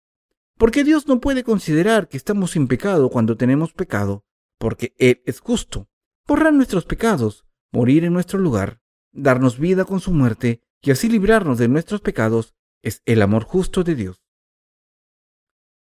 [0.57, 4.25] Porque Dios no puede considerar que estamos sin pecado cuando tenemos pecado,
[4.59, 5.91] porque Él es justo,
[6.27, 8.81] borrar nuestros pecados, morir en nuestro lugar,
[9.13, 13.85] darnos vida con su muerte y así librarnos de nuestros pecados, es el amor justo
[13.85, 14.25] de Dios.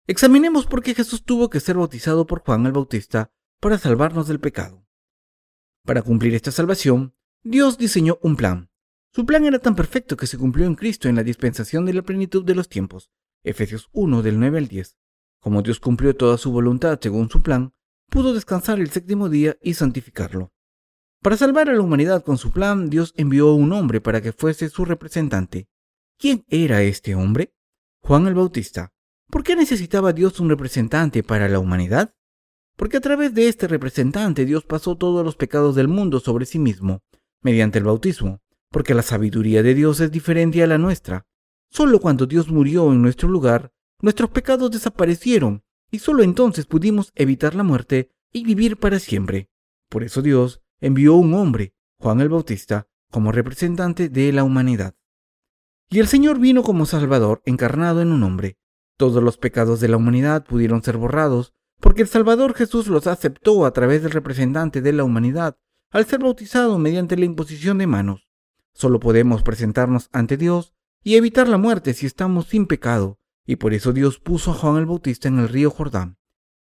[0.08, 4.40] Examinemos por qué Jesús tuvo que ser bautizado por Juan el Bautista para salvarnos del
[4.40, 4.88] pecado.
[5.86, 8.70] Para cumplir esta salvación, Dios diseñó un plan.
[9.14, 12.04] Su plan era tan perfecto que se cumplió en Cristo en la dispensación de la
[12.04, 13.12] plenitud de los tiempos.
[13.44, 14.98] Efesios 1 del 9 al 10.
[15.40, 17.74] Como Dios cumplió toda su voluntad según su plan,
[18.10, 20.54] pudo descansar el séptimo día y santificarlo.
[21.22, 24.34] Para salvar a la humanidad con su plan, Dios envió a un hombre para que
[24.34, 25.68] fuese su representante.
[26.18, 27.56] ¿Quién era este hombre?
[28.02, 28.94] Juan el Bautista.
[29.30, 32.14] ¿Por qué necesitaba Dios un representante para la humanidad?
[32.82, 36.58] Porque a través de este representante Dios pasó todos los pecados del mundo sobre sí
[36.58, 37.04] mismo,
[37.44, 38.42] mediante el bautismo,
[38.72, 41.28] porque la sabiduría de Dios es diferente a la nuestra.
[41.70, 47.54] Solo cuando Dios murió en nuestro lugar, nuestros pecados desaparecieron y solo entonces pudimos evitar
[47.54, 49.52] la muerte y vivir para siempre.
[49.88, 54.96] Por eso Dios envió un hombre, Juan el Bautista, como representante de la humanidad.
[55.88, 58.58] Y el Señor vino como Salvador encarnado en un hombre.
[58.98, 63.66] Todos los pecados de la humanidad pudieron ser borrados porque el Salvador Jesús los aceptó
[63.66, 65.58] a través del representante de la humanidad
[65.90, 68.30] al ser bautizado mediante la imposición de manos.
[68.74, 73.74] Solo podemos presentarnos ante Dios y evitar la muerte si estamos sin pecado, y por
[73.74, 76.18] eso Dios puso a Juan el Bautista en el río Jordán.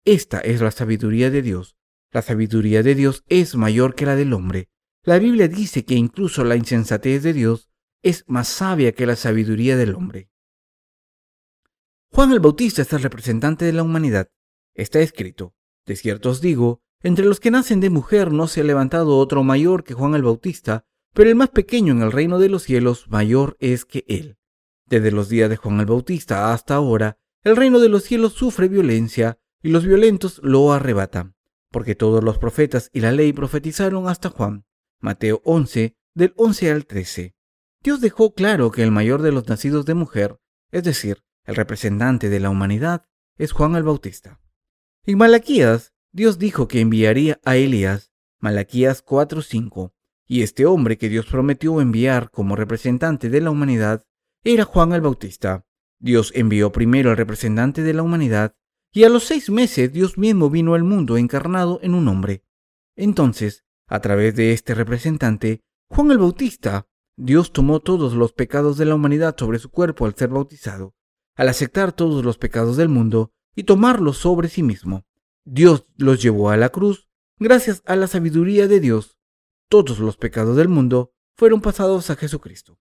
[0.05, 1.77] Esta es la sabiduría de Dios.
[2.13, 4.69] La sabiduría de Dios es mayor que la del hombre.
[5.03, 7.69] La Biblia dice que incluso la insensatez de Dios
[8.03, 10.31] es más sabia que la sabiduría del hombre.
[12.13, 14.31] Juan el Bautista es el representante de la humanidad.
[14.77, 15.55] Está escrito,
[15.87, 19.43] de cierto os digo, entre los que nacen de mujer no se ha levantado otro
[19.43, 20.85] mayor que Juan el Bautista,
[21.15, 24.37] pero el más pequeño en el reino de los cielos mayor es que él.
[24.85, 28.69] Desde los días de Juan el Bautista hasta ahora, el reino de los cielos sufre
[28.69, 31.37] violencia y los violentos lo arrebatan,
[31.71, 34.67] porque todos los profetas y la ley profetizaron hasta Juan.
[35.01, 37.35] Mateo 11, del 11 al 13.
[37.83, 40.39] Dios dejó claro que el mayor de los nacidos de mujer,
[40.71, 43.07] es decir, el representante de la humanidad,
[43.39, 44.39] es Juan el Bautista.
[45.09, 49.93] En Malaquías, Dios dijo que enviaría a Elías, Malaquías 4:5,
[50.27, 54.05] y este hombre que Dios prometió enviar como representante de la humanidad
[54.43, 55.65] era Juan el Bautista.
[56.01, 58.57] Dios envió primero al representante de la humanidad
[58.93, 62.43] y a los seis meses Dios mismo vino al mundo encarnado en un hombre.
[62.97, 68.87] Entonces, a través de este representante, Juan el Bautista, Dios tomó todos los pecados de
[68.87, 70.97] la humanidad sobre su cuerpo al ser bautizado,
[71.37, 75.05] al aceptar todos los pecados del mundo y tomarlos sobre sí mismo.
[75.45, 79.19] Dios los llevó a la cruz gracias a la sabiduría de Dios.
[79.69, 82.79] Todos los pecados del mundo fueron pasados a Jesucristo.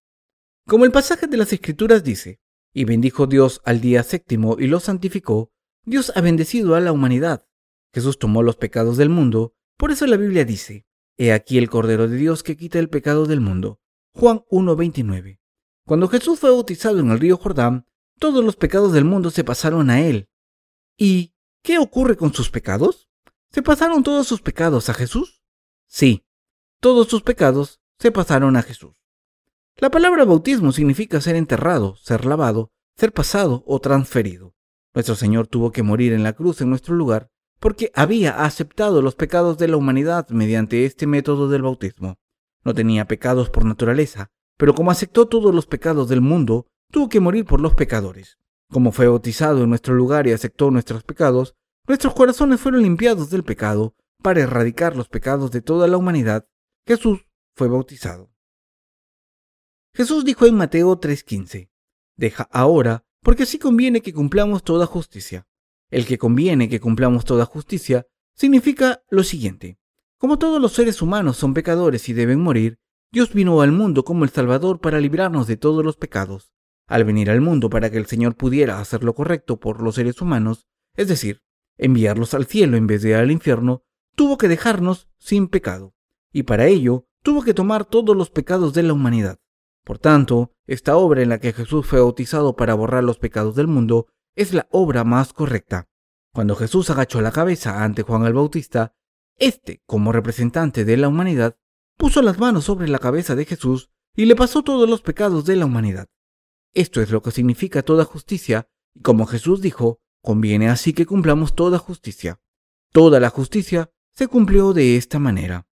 [0.67, 2.39] Como el pasaje de las Escrituras dice,
[2.73, 5.51] y bendijo Dios al día séptimo y lo santificó,
[5.83, 7.47] Dios ha bendecido a la humanidad.
[7.93, 10.85] Jesús tomó los pecados del mundo, por eso la Biblia dice,
[11.17, 13.79] He aquí el Cordero de Dios que quita el pecado del mundo.
[14.13, 15.39] Juan 1.29.
[15.85, 17.85] Cuando Jesús fue bautizado en el río Jordán,
[18.19, 20.29] todos los pecados del mundo se pasaron a él.
[20.97, 23.09] ¿Y qué ocurre con sus pecados?
[23.51, 25.43] ¿Se pasaron todos sus pecados a Jesús?
[25.87, 26.25] Sí,
[26.79, 28.93] todos sus pecados se pasaron a Jesús.
[29.77, 34.55] La palabra bautismo significa ser enterrado, ser lavado, ser pasado o transferido.
[34.93, 37.29] Nuestro Señor tuvo que morir en la cruz en nuestro lugar
[37.59, 42.19] porque había aceptado los pecados de la humanidad mediante este método del bautismo.
[42.63, 47.19] No tenía pecados por naturaleza, pero como aceptó todos los pecados del mundo, tuvo que
[47.19, 48.37] morir por los pecadores.
[48.71, 51.55] Como fue bautizado en nuestro lugar y aceptó nuestros pecados,
[51.87, 56.47] nuestros corazones fueron limpiados del pecado para erradicar los pecados de toda la humanidad.
[56.87, 57.25] Jesús
[57.55, 58.31] fue bautizado.
[59.93, 61.69] Jesús dijo en Mateo 3:15,
[62.17, 65.47] Deja ahora, porque así conviene que cumplamos toda justicia.
[65.89, 69.77] El que conviene que cumplamos toda justicia significa lo siguiente.
[70.17, 72.79] Como todos los seres humanos son pecadores y deben morir,
[73.11, 76.54] Dios vino al mundo como el Salvador para librarnos de todos los pecados.
[76.87, 80.21] Al venir al mundo para que el Señor pudiera hacer lo correcto por los seres
[80.21, 81.41] humanos, es decir,
[81.77, 83.83] enviarlos al cielo en vez de al infierno,
[84.15, 85.93] tuvo que dejarnos sin pecado,
[86.31, 89.39] y para ello tuvo que tomar todos los pecados de la humanidad.
[89.83, 93.67] Por tanto, esta obra en la que Jesús fue bautizado para borrar los pecados del
[93.67, 95.87] mundo es la obra más correcta.
[96.33, 98.93] Cuando Jesús agachó la cabeza ante Juan el Bautista,
[99.37, 101.57] éste, como representante de la humanidad,
[101.97, 105.55] puso las manos sobre la cabeza de Jesús y le pasó todos los pecados de
[105.55, 106.07] la humanidad.
[106.75, 111.55] Esto es lo que significa toda justicia, y como Jesús dijo, conviene así que cumplamos
[111.55, 112.41] toda justicia.
[112.91, 115.67] Toda la justicia se cumplió de esta manera.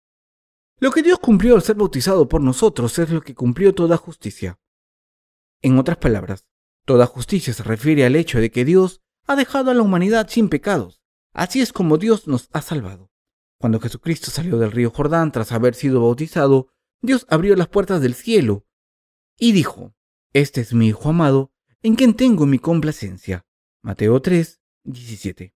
[0.79, 4.59] Lo que Dios cumplió al ser bautizado por nosotros es lo que cumplió toda justicia.
[5.61, 6.45] En otras palabras,
[6.85, 10.47] toda justicia se refiere al hecho de que Dios ha dejado a la humanidad sin
[10.47, 11.01] pecados.
[11.33, 13.11] Así es como Dios nos ha salvado.
[13.59, 16.69] Cuando Jesucristo salió del río Jordán tras haber sido bautizado,
[17.01, 18.65] Dios abrió las puertas del cielo
[19.37, 19.93] y dijo,
[20.33, 21.51] Este es mi Hijo amado,
[21.83, 23.45] en quien tengo mi complacencia.
[23.83, 25.53] Mateo 3, 17.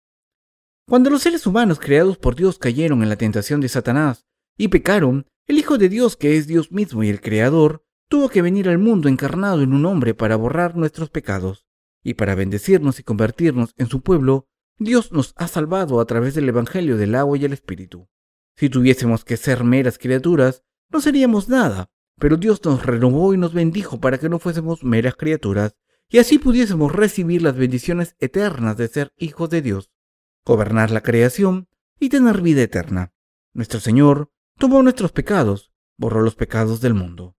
[0.86, 4.26] Cuando los seres humanos creados por Dios cayeron en la tentación de Satanás
[4.58, 8.42] y pecaron, el Hijo de Dios, que es Dios mismo y el Creador, tuvo que
[8.42, 11.64] venir al mundo encarnado en un hombre para borrar nuestros pecados,
[12.04, 14.46] y para bendecirnos y convertirnos en su pueblo,
[14.78, 18.10] Dios nos ha salvado a través del Evangelio del agua y el Espíritu.
[18.56, 23.52] Si tuviésemos que ser meras criaturas, no seríamos nada, pero Dios nos renovó y nos
[23.52, 25.76] bendijo para que no fuésemos meras criaturas,
[26.08, 29.90] y así pudiésemos recibir las bendiciones eternas de ser hijos de Dios,
[30.44, 33.12] gobernar la creación y tener vida eterna.
[33.52, 37.36] Nuestro Señor tomó nuestros pecados, borró los pecados del mundo.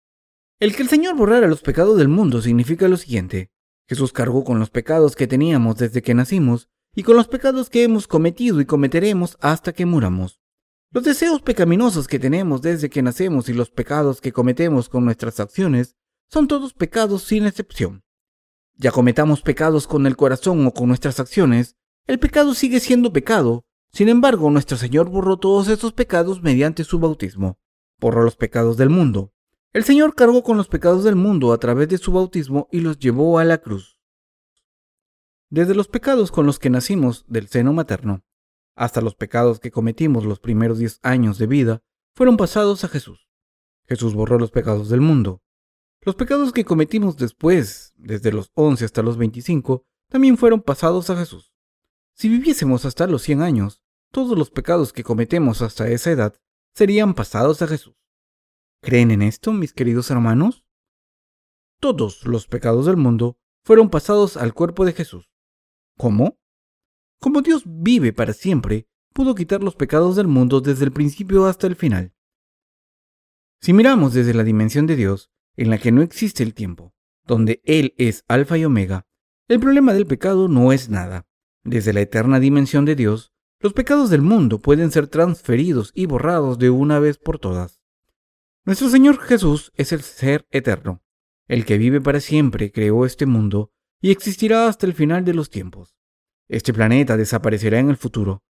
[0.60, 3.52] El que el Señor borrara los pecados del mundo significa lo siguiente.
[3.88, 7.84] Jesús cargó con los pecados que teníamos desde que nacimos y con los pecados que
[7.84, 10.42] hemos cometido y cometeremos hasta que muramos.
[10.92, 15.42] Los deseos pecaminosos que tenemos desde que nacemos y los pecados que cometemos con nuestras
[15.42, 15.98] acciones
[16.30, 18.06] son todos pecados sin excepción.
[18.76, 23.66] Ya cometamos pecados con el corazón o con nuestras acciones, el pecado sigue siendo pecado.
[23.92, 27.60] Sin embargo, nuestro Señor borró todos esos pecados mediante su bautismo.
[28.00, 29.34] Borró los pecados del mundo.
[29.74, 32.98] El Señor cargó con los pecados del mundo a través de su bautismo y los
[32.98, 34.00] llevó a la cruz.
[35.50, 38.24] Desde los pecados con los que nacimos del seno materno
[38.78, 41.84] hasta los pecados que cometimos los primeros diez años de vida
[42.16, 43.28] fueron pasados a Jesús.
[43.88, 45.42] Jesús borró los pecados del mundo.
[46.02, 51.18] Los pecados que cometimos después, desde los once hasta los veinticinco, también fueron pasados a
[51.18, 51.54] Jesús.
[52.14, 56.36] Si viviésemos hasta los cien años, todos los pecados que cometemos hasta esa edad
[56.74, 57.96] serían pasados a Jesús.
[58.82, 60.64] ¿Creen en esto, mis queridos hermanos?
[61.80, 65.30] Todos los pecados del mundo fueron pasados al cuerpo de Jesús.
[65.98, 66.40] ¿Cómo?
[67.20, 71.66] Como Dios vive para siempre, pudo quitar los pecados del mundo desde el principio hasta
[71.66, 72.14] el final.
[73.60, 76.94] Si miramos desde la dimensión de Dios, en la que no existe el tiempo,
[77.26, 79.08] donde Él es alfa y omega,
[79.48, 81.26] el problema del pecado no es nada.
[81.64, 86.60] Desde la eterna dimensión de Dios, los pecados del mundo pueden ser transferidos y borrados
[86.60, 87.82] de una vez por todas.
[88.66, 91.02] Nuestro Señor Jesús es el ser eterno.
[91.48, 95.50] El que vive para siempre creó este mundo y existirá hasta el final de los
[95.50, 95.97] tiempos.
[96.50, 98.44] Este planeta desaparecerá en el futuro.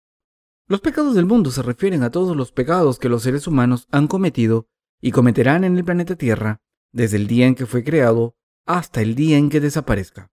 [0.68, 4.08] Los pecados del mundo se refieren a todos los pecados que los seres humanos han
[4.08, 4.68] cometido
[5.00, 6.60] y cometerán en el planeta Tierra
[6.92, 10.30] desde el día en que fue creado hasta el día en que desaparezca.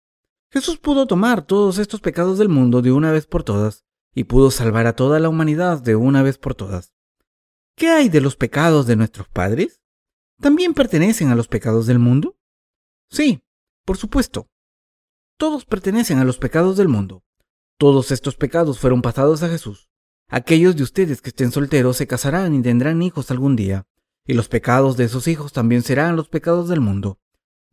[0.49, 4.51] Jesús pudo tomar todos estos pecados del mundo de una vez por todas y pudo
[4.51, 6.93] salvar a toda la humanidad de una vez por todas.
[7.76, 9.82] ¿Qué hay de los pecados de nuestros padres?
[10.39, 12.38] ¿También pertenecen a los pecados del mundo?
[13.09, 13.43] Sí,
[13.86, 14.49] por supuesto.
[15.38, 17.24] Todos pertenecen a los pecados del mundo.
[17.84, 19.89] Todos estos pecados fueron pasados a Jesús.
[20.29, 23.88] Aquellos de ustedes que estén solteros se casarán y tendrán hijos algún día,
[24.25, 27.19] y los pecados de esos hijos también serán los pecados del mundo.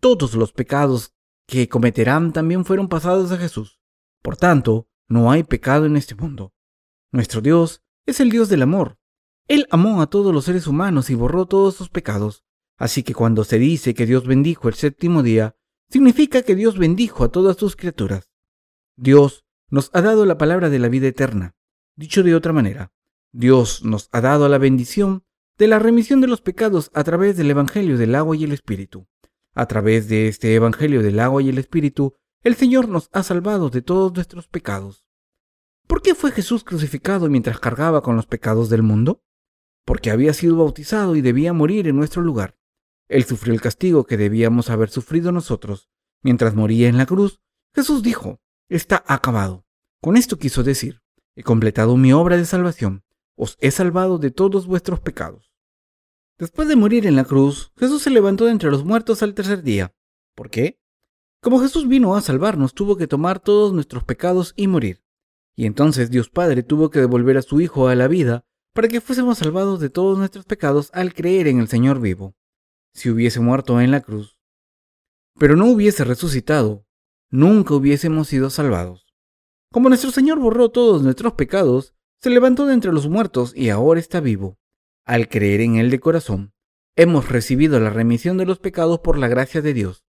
[0.00, 1.14] Todos los pecados
[1.46, 3.78] que cometerán también fueron pasados a Jesús.
[4.20, 6.54] Por tanto, no hay pecado en este mundo.
[7.12, 8.98] Nuestro Dios es el Dios del amor.
[9.46, 12.42] Él amó a todos los seres humanos y borró todos sus pecados.
[12.76, 15.54] Así que cuando se dice que Dios bendijo el séptimo día,
[15.88, 18.32] significa que Dios bendijo a todas sus criaturas.
[18.96, 21.54] Dios nos ha dado la palabra de la vida eterna.
[21.96, 22.92] Dicho de otra manera,
[23.32, 25.24] Dios nos ha dado la bendición
[25.58, 29.06] de la remisión de los pecados a través del Evangelio del agua y el Espíritu.
[29.54, 33.68] A través de este Evangelio del agua y el Espíritu, el Señor nos ha salvado
[33.70, 35.04] de todos nuestros pecados.
[35.86, 39.22] ¿Por qué fue Jesús crucificado mientras cargaba con los pecados del mundo?
[39.84, 42.56] Porque había sido bautizado y debía morir en nuestro lugar.
[43.08, 45.90] Él sufrió el castigo que debíamos haber sufrido nosotros.
[46.22, 47.40] Mientras moría en la cruz,
[47.74, 48.40] Jesús dijo,
[48.70, 49.66] está acabado.
[50.00, 51.02] Con esto quiso decir,
[51.36, 53.04] he completado mi obra de salvación,
[53.36, 55.52] os he salvado de todos vuestros pecados.
[56.38, 59.62] Después de morir en la cruz, Jesús se levantó de entre los muertos al tercer
[59.62, 59.94] día.
[60.34, 60.80] ¿Por qué?
[61.42, 65.02] Como Jesús vino a salvarnos, tuvo que tomar todos nuestros pecados y morir.
[65.54, 69.00] Y entonces Dios Padre tuvo que devolver a su Hijo a la vida para que
[69.00, 72.34] fuésemos salvados de todos nuestros pecados al creer en el Señor vivo.
[72.94, 74.38] Si hubiese muerto en la cruz,
[75.38, 76.86] pero no hubiese resucitado,
[77.30, 79.06] nunca hubiésemos sido salvados.
[79.72, 84.00] Como nuestro Señor borró todos nuestros pecados, se levantó de entre los muertos y ahora
[84.00, 84.58] está vivo.
[85.04, 86.52] Al creer en Él de corazón,
[86.96, 90.04] hemos recibido la remisión de los pecados por la gracia de Dios.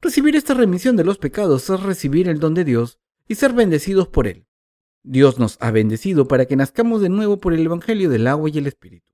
[0.00, 4.08] Recibir esta remisión de los pecados es recibir el don de Dios y ser bendecidos
[4.08, 4.46] por Él.
[5.02, 8.58] Dios nos ha bendecido para que nazcamos de nuevo por el Evangelio del agua y
[8.58, 9.12] el Espíritu.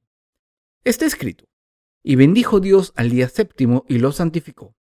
[0.84, 1.44] Está escrito,
[2.02, 4.74] y bendijo Dios al día séptimo y lo santificó.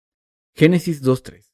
[0.55, 1.51] Génesis 2.3.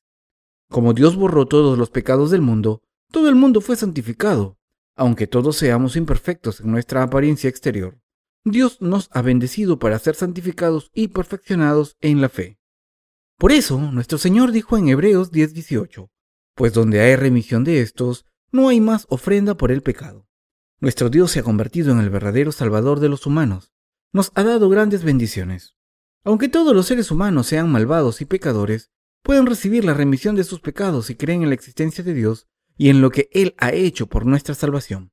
[0.74, 4.58] Como Dios borró todos los pecados del mundo, todo el mundo fue santificado.
[4.96, 8.00] Aunque todos seamos imperfectos en nuestra apariencia exterior,
[8.44, 12.58] Dios nos ha bendecido para ser santificados y perfeccionados en la fe.
[13.38, 16.10] Por eso, nuestro Señor dijo en Hebreos 10:18,
[16.56, 20.26] pues donde hay remisión de estos, no hay más ofrenda por el pecado.
[20.80, 23.72] Nuestro Dios se ha convertido en el verdadero Salvador de los humanos.
[24.12, 25.76] Nos ha dado grandes bendiciones.
[26.24, 28.90] Aunque todos los seres humanos sean malvados y pecadores,
[29.24, 32.46] pueden recibir la remisión de sus pecados si creen en la existencia de Dios
[32.76, 35.12] y en lo que Él ha hecho por nuestra salvación.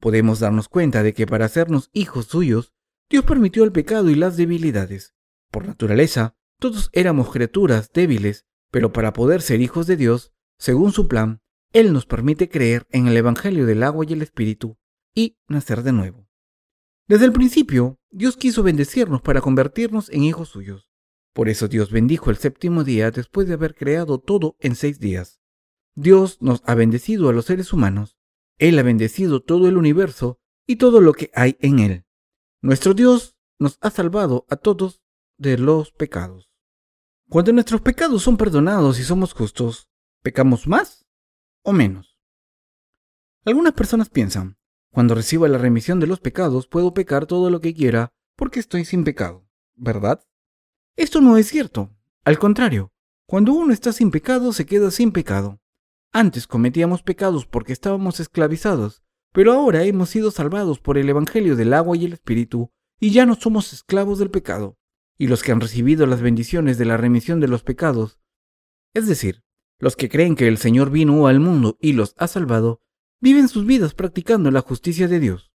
[0.00, 2.72] Podemos darnos cuenta de que para hacernos hijos suyos,
[3.10, 5.14] Dios permitió el pecado y las debilidades.
[5.50, 11.06] Por naturaleza, todos éramos criaturas débiles, pero para poder ser hijos de Dios, según su
[11.06, 11.42] plan,
[11.74, 14.78] él nos permite creer en el Evangelio del agua y el Espíritu
[15.14, 16.26] y nacer de nuevo.
[17.06, 20.91] Desde el principio, Dios quiso bendecirnos para convertirnos en hijos suyos.
[21.32, 25.40] Por eso Dios bendijo el séptimo día después de haber creado todo en seis días.
[25.94, 28.18] Dios nos ha bendecido a los seres humanos.
[28.58, 32.04] Él ha bendecido todo el universo y todo lo que hay en él.
[32.60, 35.02] Nuestro Dios nos ha salvado a todos
[35.38, 36.50] de los pecados.
[37.28, 39.88] Cuando nuestros pecados son perdonados y somos justos,
[40.22, 41.06] ¿pecamos más
[41.62, 42.18] o menos.
[43.44, 44.58] Algunas personas piensan,
[44.90, 48.84] cuando reciba la remisión de los pecados puedo pecar todo lo que quiera porque estoy
[48.84, 50.24] sin pecado, ¿verdad?
[50.96, 51.90] Esto no es cierto.
[52.24, 52.92] Al contrario,
[53.26, 55.60] cuando uno está sin pecado se queda sin pecado.
[56.12, 61.72] Antes cometíamos pecados porque estábamos esclavizados, pero ahora hemos sido salvados por el Evangelio del
[61.72, 62.70] agua y el Espíritu,
[63.00, 64.76] y ya no somos esclavos del pecado.
[65.16, 68.18] Y los que han recibido las bendiciones de la remisión de los pecados,
[68.92, 69.42] es decir,
[69.78, 72.82] los que creen que el Señor vino al mundo y los ha salvado,
[73.20, 75.52] viven sus vidas practicando la justicia de Dios.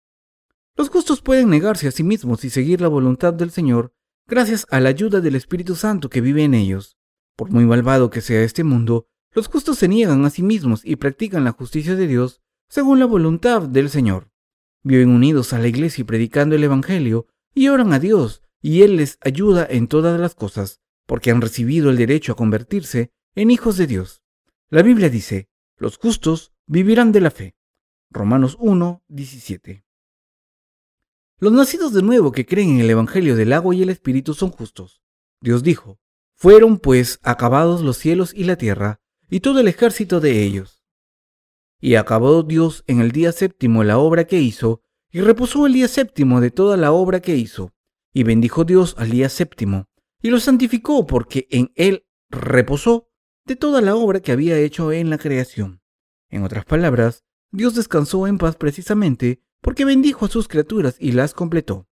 [0.75, 3.93] Los justos pueden negarse a sí mismos y seguir la voluntad del Señor
[4.27, 6.97] gracias a la ayuda del Espíritu Santo que vive en ellos.
[7.35, 10.97] Por muy malvado que sea este mundo, los justos se niegan a sí mismos y
[10.97, 14.29] practican la justicia de Dios según la voluntad del Señor.
[14.83, 18.97] Viven unidos a la iglesia y predicando el Evangelio y oran a Dios, y Él
[18.97, 23.77] les ayuda en todas las cosas, porque han recibido el derecho a convertirse en hijos
[23.77, 24.21] de Dios.
[24.69, 27.55] La Biblia dice, los justos vivirán de la fe.
[28.09, 29.86] Romanos 1, 17.
[31.39, 34.49] Los nacidos de nuevo que creen en el Evangelio del agua y el Espíritu son
[34.49, 35.03] justos.
[35.39, 35.99] Dios dijo,
[36.33, 40.83] fueron pues acabados los cielos y la tierra, y todo el ejército de ellos.
[41.79, 44.81] Y acabó Dios en el día séptimo la obra que hizo,
[45.11, 47.71] y reposó el día séptimo de toda la obra que hizo,
[48.13, 49.85] y bendijo Dios al día séptimo,
[50.23, 53.11] y lo santificó porque en él reposó
[53.45, 55.81] de toda la obra que había hecho en la creación.
[56.29, 61.33] En otras palabras, Dios descansó en paz precisamente porque bendijo a sus criaturas y las
[61.33, 61.87] completó.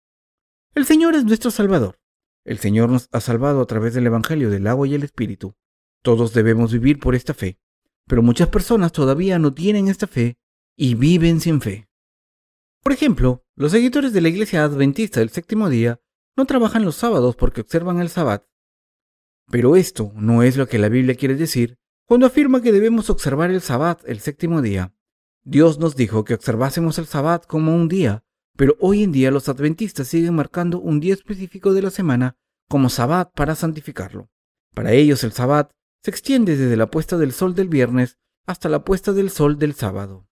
[0.74, 1.98] El Señor es nuestro Salvador.
[2.44, 5.54] El Señor nos ha salvado a través del Evangelio del agua y el Espíritu.
[6.02, 7.58] Todos debemos vivir por esta fe,
[8.06, 10.38] pero muchas personas todavía no tienen esta fe
[10.76, 11.88] y viven sin fe.
[12.82, 16.00] Por ejemplo, los seguidores de la Iglesia Adventista del séptimo día
[16.36, 18.44] no trabajan los sábados porque observan el Sabbat
[19.52, 23.50] pero esto no es lo que la Biblia quiere decir cuando afirma que debemos observar
[23.50, 24.94] el Sabbat el séptimo día.
[25.44, 28.24] Dios nos dijo que observásemos el Sabbat como un día,
[28.56, 32.36] pero hoy en día los adventistas siguen marcando un día específico de la semana
[32.68, 34.30] como Sabbat para santificarlo.
[34.72, 35.72] Para ellos el Sabbat
[36.02, 39.74] se extiende desde la puesta del sol del viernes hasta la puesta del sol del
[39.74, 40.28] sábado.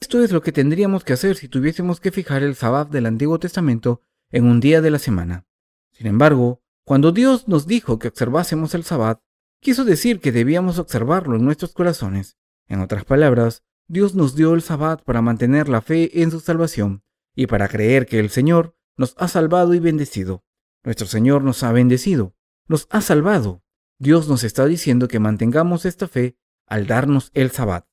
[0.00, 3.38] Esto es lo que tendríamos que hacer si tuviésemos que fijar el Sabbat del Antiguo
[3.38, 5.46] Testamento en un día de la semana.
[5.92, 9.20] Sin embargo, cuando Dios nos dijo que observásemos el sabbat,
[9.60, 12.36] quiso decir que debíamos observarlo en nuestros corazones.
[12.66, 13.62] En otras palabras,
[13.92, 17.02] Dios nos dio el sabbat para mantener la fe en su salvación
[17.34, 20.44] y para creer que el Señor nos ha salvado y bendecido.
[20.84, 22.36] Nuestro Señor nos ha bendecido,
[22.68, 23.64] nos ha salvado.
[23.98, 26.36] Dios nos está diciendo que mantengamos esta fe
[26.68, 27.84] al darnos el sabbat.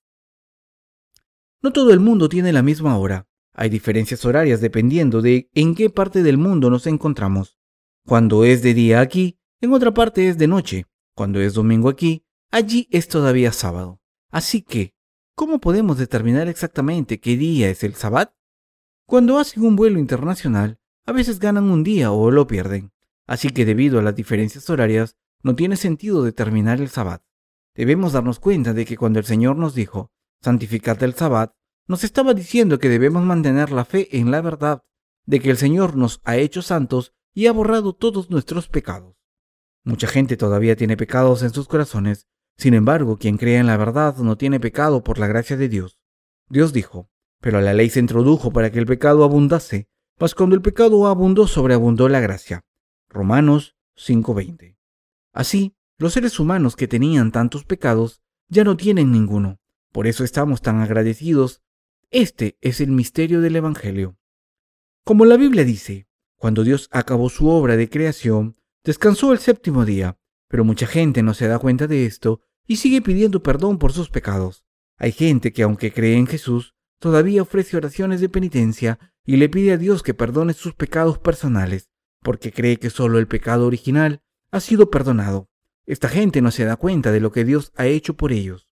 [1.64, 3.28] No todo el mundo tiene la misma hora.
[3.54, 7.58] Hay diferencias horarias dependiendo de en qué parte del mundo nos encontramos.
[8.06, 10.86] Cuando es de día aquí, en otra parte es de noche.
[11.16, 14.00] Cuando es domingo aquí, allí es todavía sábado.
[14.30, 14.94] Así que,
[15.38, 18.34] ¿cómo podemos determinar exactamente qué día es el sabbat?
[19.06, 22.92] Cuando hacen un vuelo internacional, a veces ganan un día o lo pierden.
[23.28, 27.22] Así que debido a las diferencias horarias, no tiene sentido determinar el sabbat.
[27.76, 30.12] Debemos darnos cuenta de que cuando el Señor nos dijo,
[30.42, 31.54] santificad el sabbat,
[31.86, 34.82] nos estaba diciendo que debemos mantener la fe en la verdad
[35.28, 39.16] de que el Señor nos ha hecho santos y ha borrado todos nuestros pecados.
[39.84, 42.28] Mucha gente todavía tiene pecados en sus corazones,
[42.58, 46.00] sin embargo, quien cree en la verdad no tiene pecado por la gracia de Dios.
[46.50, 49.88] Dios dijo, pero la ley se introdujo para que el pecado abundase,
[50.20, 52.66] mas cuando el pecado abundó sobreabundó la gracia.
[53.10, 54.78] Romanos 5:20.
[55.34, 59.60] Así, los seres humanos que tenían tantos pecados ya no tienen ninguno.
[59.92, 61.62] Por eso estamos tan agradecidos
[62.10, 64.18] este es el misterio del Evangelio.
[65.04, 70.18] Como la Biblia dice, cuando Dios acabó su obra de creación, descansó el séptimo día,
[70.48, 74.10] pero mucha gente no se da cuenta de esto y sigue pidiendo perdón por sus
[74.10, 74.66] pecados.
[74.98, 79.74] Hay gente que aunque cree en Jesús, todavía ofrece oraciones de penitencia y le pide
[79.74, 81.90] a Dios que perdone sus pecados personales,
[82.22, 85.50] porque cree que solo el pecado original ha sido perdonado.
[85.86, 88.68] Esta gente no se da cuenta de lo que Dios ha hecho por ellos.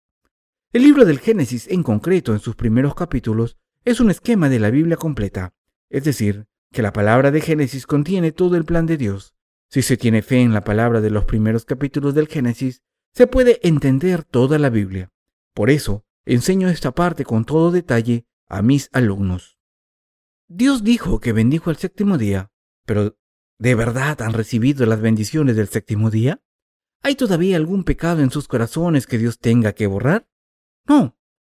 [0.72, 4.70] El libro del Génesis en concreto en sus primeros capítulos es un esquema de la
[4.70, 5.54] Biblia completa,
[5.88, 9.34] es decir, que la palabra de Génesis contiene todo el plan de Dios.
[9.68, 12.82] Si se tiene fe en la palabra de los primeros capítulos del Génesis,
[13.14, 15.12] se puede entender toda la Biblia.
[15.54, 19.58] Por eso, enseño esta parte con todo detalle a mis alumnos.
[20.48, 22.50] Dios dijo que bendijo el séptimo día,
[22.84, 23.16] pero
[23.58, 26.42] ¿de verdad han recibido las bendiciones del séptimo día?
[27.02, 30.28] ¿Hay todavía algún pecado en sus corazones que Dios tenga que borrar?
[30.86, 31.16] No,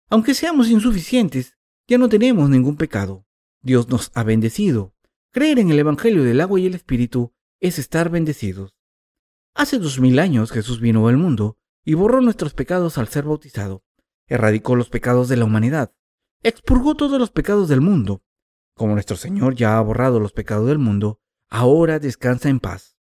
[0.10, 3.26] aunque seamos insuficientes, ya no tenemos ningún pecado.
[3.62, 4.94] Dios nos ha bendecido.
[5.32, 8.77] Creer en el Evangelio del agua y el Espíritu es estar bendecidos.
[9.58, 13.84] Hace dos mil años Jesús vino al mundo y borró nuestros pecados al ser bautizado.
[14.28, 15.92] Erradicó los pecados de la humanidad.
[16.44, 18.22] Expurgó todos los pecados del mundo.
[18.76, 23.00] Como nuestro Señor ya ha borrado los pecados del mundo, ahora descansa en paz.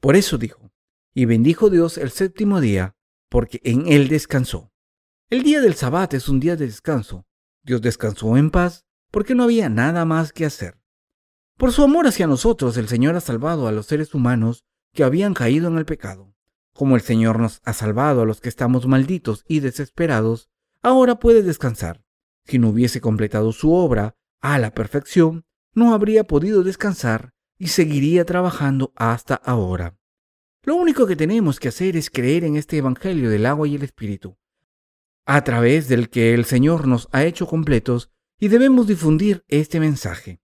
[0.00, 0.72] Por eso dijo,
[1.14, 2.96] y bendijo Dios el séptimo día,
[3.28, 4.72] porque en él descansó.
[5.30, 7.26] El día del Sabbat es un día de descanso.
[7.62, 10.80] Dios descansó en paz porque no había nada más que hacer.
[11.56, 14.64] Por su amor hacia nosotros, el Señor ha salvado a los seres humanos
[14.98, 16.34] que habían caído en el pecado.
[16.72, 20.50] Como el Señor nos ha salvado a los que estamos malditos y desesperados,
[20.82, 22.02] ahora puede descansar.
[22.46, 28.24] Si no hubiese completado su obra a la perfección, no habría podido descansar y seguiría
[28.24, 29.96] trabajando hasta ahora.
[30.64, 33.84] Lo único que tenemos que hacer es creer en este Evangelio del agua y el
[33.84, 34.36] Espíritu,
[35.26, 40.40] a través del que el Señor nos ha hecho completos y debemos difundir este mensaje.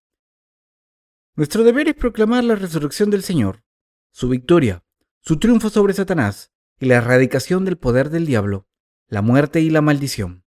[1.35, 3.64] Nuestro deber es proclamar la resurrección del Señor,
[4.15, 4.81] su victoria,
[5.19, 8.65] su triunfo sobre Satanás y la erradicación del poder del diablo,
[9.09, 10.45] la muerte y la maldición.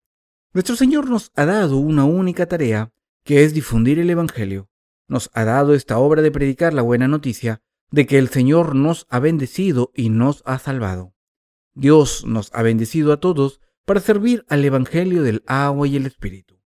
[0.53, 2.93] Nuestro Señor nos ha dado una única tarea,
[3.25, 4.71] que es difundir el Evangelio.
[5.09, 7.61] Nos ha dado esta obra de predicar la buena noticia
[7.91, 11.17] de que el Señor nos ha bendecido y nos ha salvado.
[11.75, 16.61] Dios nos ha bendecido a todos para servir al Evangelio del agua y el Espíritu.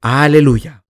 [0.00, 0.87] Aleluya.